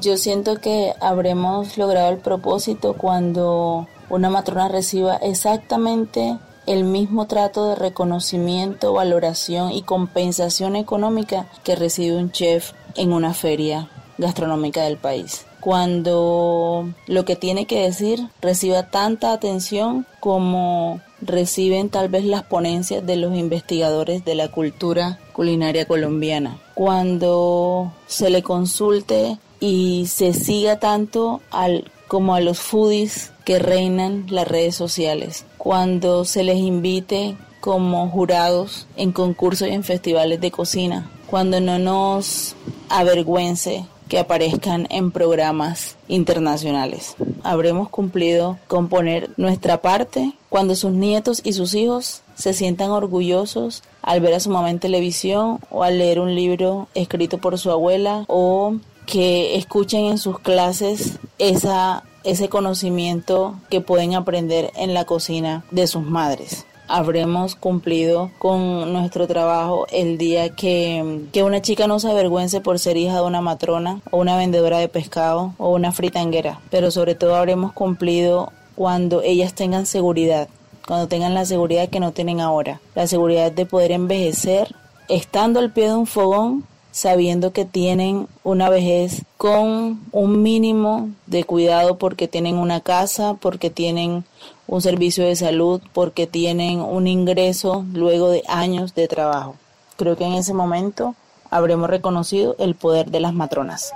Yo 0.00 0.16
siento 0.16 0.60
que 0.60 0.94
habremos 1.00 1.78
logrado 1.78 2.10
el 2.10 2.18
propósito 2.18 2.94
cuando 2.94 3.86
una 4.08 4.30
matrona 4.30 4.68
reciba 4.68 5.16
exactamente 5.16 6.38
el 6.66 6.84
mismo 6.84 7.26
trato 7.26 7.68
de 7.68 7.76
reconocimiento, 7.76 8.92
valoración 8.92 9.72
y 9.72 9.82
compensación 9.82 10.76
económica 10.76 11.46
que 11.64 11.76
recibe 11.76 12.16
un 12.16 12.32
chef 12.32 12.72
en 12.96 13.12
una 13.12 13.34
feria 13.34 13.88
gastronómica 14.18 14.82
del 14.82 14.96
país. 14.96 15.46
Cuando 15.60 16.88
lo 17.06 17.24
que 17.24 17.36
tiene 17.36 17.66
que 17.66 17.82
decir 17.82 18.28
reciba 18.40 18.84
tanta 18.84 19.32
atención 19.32 20.06
como 20.20 21.00
reciben 21.20 21.88
tal 21.88 22.08
vez 22.08 22.24
las 22.24 22.44
ponencias 22.44 23.04
de 23.04 23.16
los 23.16 23.34
investigadores 23.34 24.24
de 24.24 24.34
la 24.34 24.48
cultura 24.48 25.18
culinaria 25.32 25.86
colombiana. 25.86 26.58
Cuando 26.74 27.92
se 28.06 28.30
le 28.30 28.42
consulte 28.42 29.38
y 29.60 30.06
se 30.06 30.32
siga 30.32 30.78
tanto 30.78 31.40
al, 31.50 31.90
como 32.08 32.34
a 32.34 32.40
los 32.40 32.58
foodies 32.58 33.32
que 33.44 33.58
reinan 33.58 34.26
las 34.28 34.48
redes 34.48 34.74
sociales. 34.74 35.44
Cuando 35.58 36.24
se 36.24 36.44
les 36.44 36.58
invite 36.58 37.36
como 37.60 38.08
jurados 38.08 38.86
en 38.96 39.12
concursos 39.12 39.68
y 39.68 39.72
en 39.72 39.82
festivales 39.82 40.40
de 40.40 40.50
cocina. 40.50 41.10
Cuando 41.26 41.60
no 41.60 41.78
nos 41.80 42.54
avergüence 42.88 43.84
que 44.08 44.18
aparezcan 44.20 44.86
en 44.90 45.10
programas 45.10 45.96
internacionales. 46.08 47.16
Habremos 47.42 47.88
cumplido 47.88 48.58
con 48.68 48.88
poner 48.88 49.30
nuestra 49.36 49.82
parte 49.82 50.32
cuando 50.48 50.76
sus 50.76 50.92
nietos 50.92 51.40
y 51.42 51.54
sus 51.54 51.74
hijos 51.74 52.22
se 52.36 52.52
sientan 52.52 52.90
orgullosos 52.90 53.82
al 54.02 54.20
ver 54.20 54.34
a 54.34 54.40
su 54.40 54.50
mamá 54.50 54.70
en 54.70 54.78
televisión 54.78 55.58
o 55.70 55.82
al 55.82 55.98
leer 55.98 56.20
un 56.20 56.34
libro 56.34 56.86
escrito 56.94 57.38
por 57.38 57.58
su 57.58 57.70
abuela 57.70 58.24
o 58.28 58.76
que 59.06 59.56
escuchen 59.56 60.04
en 60.06 60.18
sus 60.18 60.38
clases 60.40 61.18
esa, 61.38 62.02
ese 62.24 62.48
conocimiento 62.48 63.54
que 63.70 63.80
pueden 63.80 64.14
aprender 64.14 64.72
en 64.76 64.94
la 64.94 65.04
cocina 65.04 65.64
de 65.70 65.86
sus 65.86 66.02
madres. 66.02 66.66
Habremos 66.88 67.56
cumplido 67.56 68.30
con 68.38 68.92
nuestro 68.92 69.26
trabajo 69.26 69.86
el 69.90 70.18
día 70.18 70.50
que, 70.50 71.22
que, 71.32 71.42
una 71.42 71.60
chica 71.60 71.88
no 71.88 71.98
se 71.98 72.10
avergüence 72.10 72.60
por 72.60 72.78
ser 72.78 72.96
hija 72.96 73.16
de 73.16 73.22
una 73.22 73.40
matrona 73.40 74.00
o 74.10 74.18
una 74.18 74.36
vendedora 74.36 74.78
de 74.78 74.88
pescado 74.88 75.54
o 75.58 75.70
una 75.70 75.90
fritanguera, 75.90 76.60
pero 76.70 76.92
sobre 76.92 77.16
todo 77.16 77.34
habremos 77.34 77.72
cumplido 77.72 78.52
cuando 78.76 79.22
ellas 79.22 79.54
tengan 79.54 79.86
seguridad, 79.86 80.48
cuando 80.86 81.08
tengan 81.08 81.34
la 81.34 81.44
seguridad 81.44 81.88
que 81.88 81.98
no 81.98 82.12
tienen 82.12 82.40
ahora, 82.40 82.80
la 82.94 83.08
seguridad 83.08 83.50
de 83.50 83.66
poder 83.66 83.90
envejecer 83.90 84.72
estando 85.08 85.58
al 85.58 85.72
pie 85.72 85.88
de 85.88 85.94
un 85.94 86.06
fogón 86.06 86.64
sabiendo 86.96 87.52
que 87.52 87.66
tienen 87.66 88.26
una 88.42 88.70
vejez 88.70 89.26
con 89.36 90.00
un 90.12 90.42
mínimo 90.42 91.10
de 91.26 91.44
cuidado 91.44 91.98
porque 91.98 92.26
tienen 92.26 92.56
una 92.56 92.80
casa, 92.80 93.34
porque 93.34 93.68
tienen 93.68 94.24
un 94.66 94.80
servicio 94.80 95.22
de 95.22 95.36
salud, 95.36 95.82
porque 95.92 96.26
tienen 96.26 96.80
un 96.80 97.06
ingreso 97.06 97.84
luego 97.92 98.30
de 98.30 98.44
años 98.48 98.94
de 98.94 99.08
trabajo. 99.08 99.56
Creo 99.98 100.16
que 100.16 100.24
en 100.24 100.32
ese 100.32 100.54
momento 100.54 101.14
habremos 101.50 101.90
reconocido 101.90 102.56
el 102.58 102.74
poder 102.74 103.10
de 103.10 103.20
las 103.20 103.34
matronas. 103.34 103.92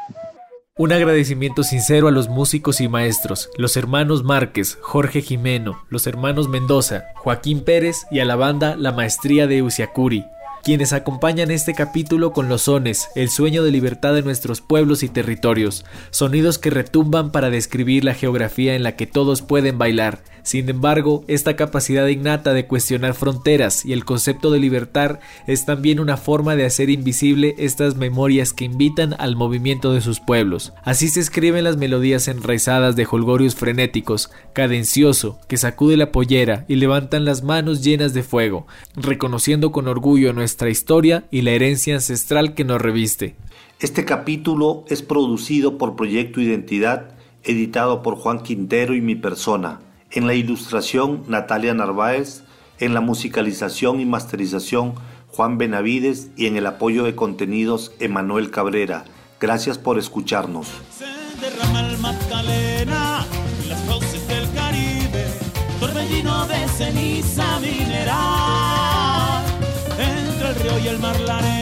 Un 0.76 0.92
agradecimiento 0.92 1.62
sincero 1.62 2.06
a 2.06 2.10
los 2.10 2.28
músicos 2.28 2.82
y 2.82 2.88
maestros, 2.88 3.48
los 3.56 3.78
hermanos 3.78 4.24
Márquez, 4.24 4.76
Jorge 4.82 5.22
Jimeno, 5.22 5.84
los 5.88 6.06
hermanos 6.06 6.50
Mendoza, 6.50 7.04
Joaquín 7.14 7.64
Pérez 7.64 7.96
y 8.10 8.20
a 8.20 8.26
la 8.26 8.36
banda 8.36 8.76
La 8.76 8.92
Maestría 8.92 9.46
de 9.46 9.62
Usiacuri, 9.62 10.26
quienes 10.62 10.92
acompañan 10.92 11.50
este 11.50 11.74
capítulo 11.74 12.32
con 12.32 12.48
los 12.48 12.62
sones, 12.62 13.08
el 13.14 13.30
sueño 13.30 13.62
de 13.62 13.70
libertad 13.70 14.14
de 14.14 14.22
nuestros 14.22 14.60
pueblos 14.60 15.02
y 15.02 15.08
territorios, 15.08 15.84
sonidos 16.10 16.58
que 16.58 16.70
retumban 16.70 17.32
para 17.32 17.50
describir 17.50 18.04
la 18.04 18.14
geografía 18.14 18.74
en 18.74 18.82
la 18.82 18.96
que 18.96 19.06
todos 19.06 19.42
pueden 19.42 19.78
bailar, 19.78 20.22
sin 20.42 20.68
embargo, 20.68 21.24
esta 21.28 21.56
capacidad 21.56 22.06
innata 22.06 22.52
de 22.52 22.66
cuestionar 22.66 23.14
fronteras 23.14 23.84
y 23.84 23.92
el 23.92 24.04
concepto 24.04 24.50
de 24.50 24.58
libertad 24.58 25.20
es 25.46 25.66
también 25.66 26.00
una 26.00 26.16
forma 26.16 26.56
de 26.56 26.64
hacer 26.64 26.90
invisible 26.90 27.54
estas 27.58 27.96
memorias 27.96 28.52
que 28.52 28.64
invitan 28.64 29.14
al 29.18 29.36
movimiento 29.36 29.92
de 29.92 30.00
sus 30.00 30.20
pueblos. 30.20 30.72
Así 30.82 31.08
se 31.08 31.20
escriben 31.20 31.64
las 31.64 31.76
melodías 31.76 32.28
enraizadas 32.28 32.96
de 32.96 33.06
holgorios 33.10 33.54
frenéticos, 33.54 34.30
cadencioso, 34.52 35.38
que 35.48 35.56
sacude 35.56 35.96
la 35.96 36.12
pollera 36.12 36.64
y 36.68 36.76
levantan 36.76 37.24
las 37.24 37.42
manos 37.42 37.82
llenas 37.82 38.14
de 38.14 38.22
fuego, 38.22 38.66
reconociendo 38.96 39.72
con 39.72 39.88
orgullo 39.88 40.32
nuestra 40.32 40.70
historia 40.70 41.24
y 41.30 41.42
la 41.42 41.52
herencia 41.52 41.94
ancestral 41.94 42.54
que 42.54 42.64
nos 42.64 42.80
reviste. 42.80 43.34
Este 43.80 44.04
capítulo 44.04 44.84
es 44.88 45.02
producido 45.02 45.78
por 45.78 45.96
Proyecto 45.96 46.40
Identidad, 46.40 47.12
editado 47.42 48.02
por 48.02 48.16
Juan 48.16 48.42
Quintero 48.42 48.94
y 48.94 49.00
mi 49.00 49.14
persona 49.14 49.80
en 50.12 50.26
la 50.26 50.34
ilustración 50.34 51.24
Natalia 51.28 51.74
Narváez, 51.74 52.42
en 52.78 52.94
la 52.94 53.00
musicalización 53.00 54.00
y 54.00 54.06
masterización 54.06 54.94
Juan 55.28 55.58
Benavides 55.58 56.30
y 56.36 56.46
en 56.46 56.56
el 56.56 56.66
apoyo 56.66 57.04
de 57.04 57.14
contenidos 57.14 57.92
Emanuel 58.00 58.50
Cabrera. 58.50 59.04
Gracias 59.38 59.78
por 59.78 59.98
escucharnos. 59.98 60.66
Se 60.96 61.06
derrama 61.40 61.88
el 61.88 61.98
Magdalena 61.98 63.24
en 63.62 63.68
las 63.68 63.80
fauces 63.84 64.26
del 64.28 64.52
Caribe, 64.52 65.26
torbellino 65.78 66.46
de 66.46 66.68
ceniza 66.68 67.60
mineral. 67.60 69.44
Entre 69.98 70.48
el 70.48 70.54
río 70.56 70.78
y 70.84 70.88
el 70.88 70.98
mar 70.98 71.18
la 71.20 71.38
arena, 71.38 71.59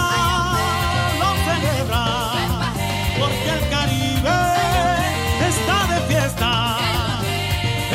lo 1.21 1.29
celebra, 1.47 2.05
porque 3.19 3.49
el 3.57 3.63
Caribe 3.75 4.39
está 5.51 5.77
de 5.93 5.99
fiesta, 6.11 6.51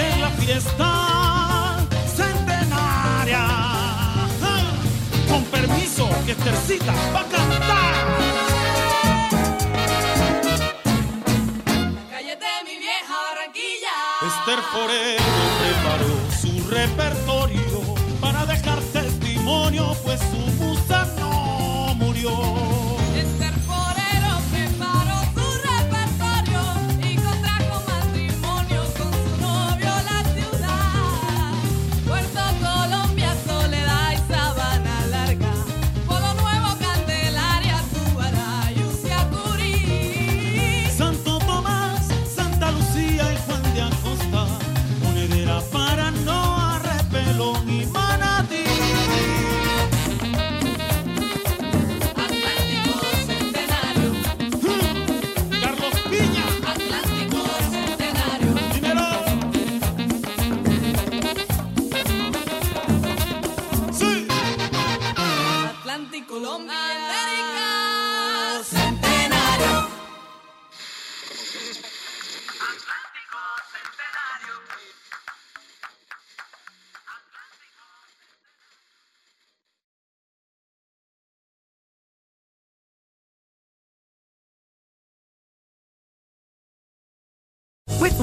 en 0.07 0.20
la 0.20 0.30
fiesta 0.30 0.90
centenaria. 2.20 3.42
Ah, 4.50 4.62
con 5.28 5.42
permiso, 5.44 6.09
que 6.24 6.33
Estercita 6.33 6.92
va 7.12 7.20
a 7.20 7.28
cantar. 7.28 8.44
por 14.74 14.90
él 14.90 15.23
repertorio 16.96 17.61
para 18.20 18.46
dejar 18.46 18.78
testimonio, 18.92 19.96
pues 20.04 20.20
su 20.20 20.64
musa 20.64 21.07
no 21.18 21.94
murió. 21.96 22.63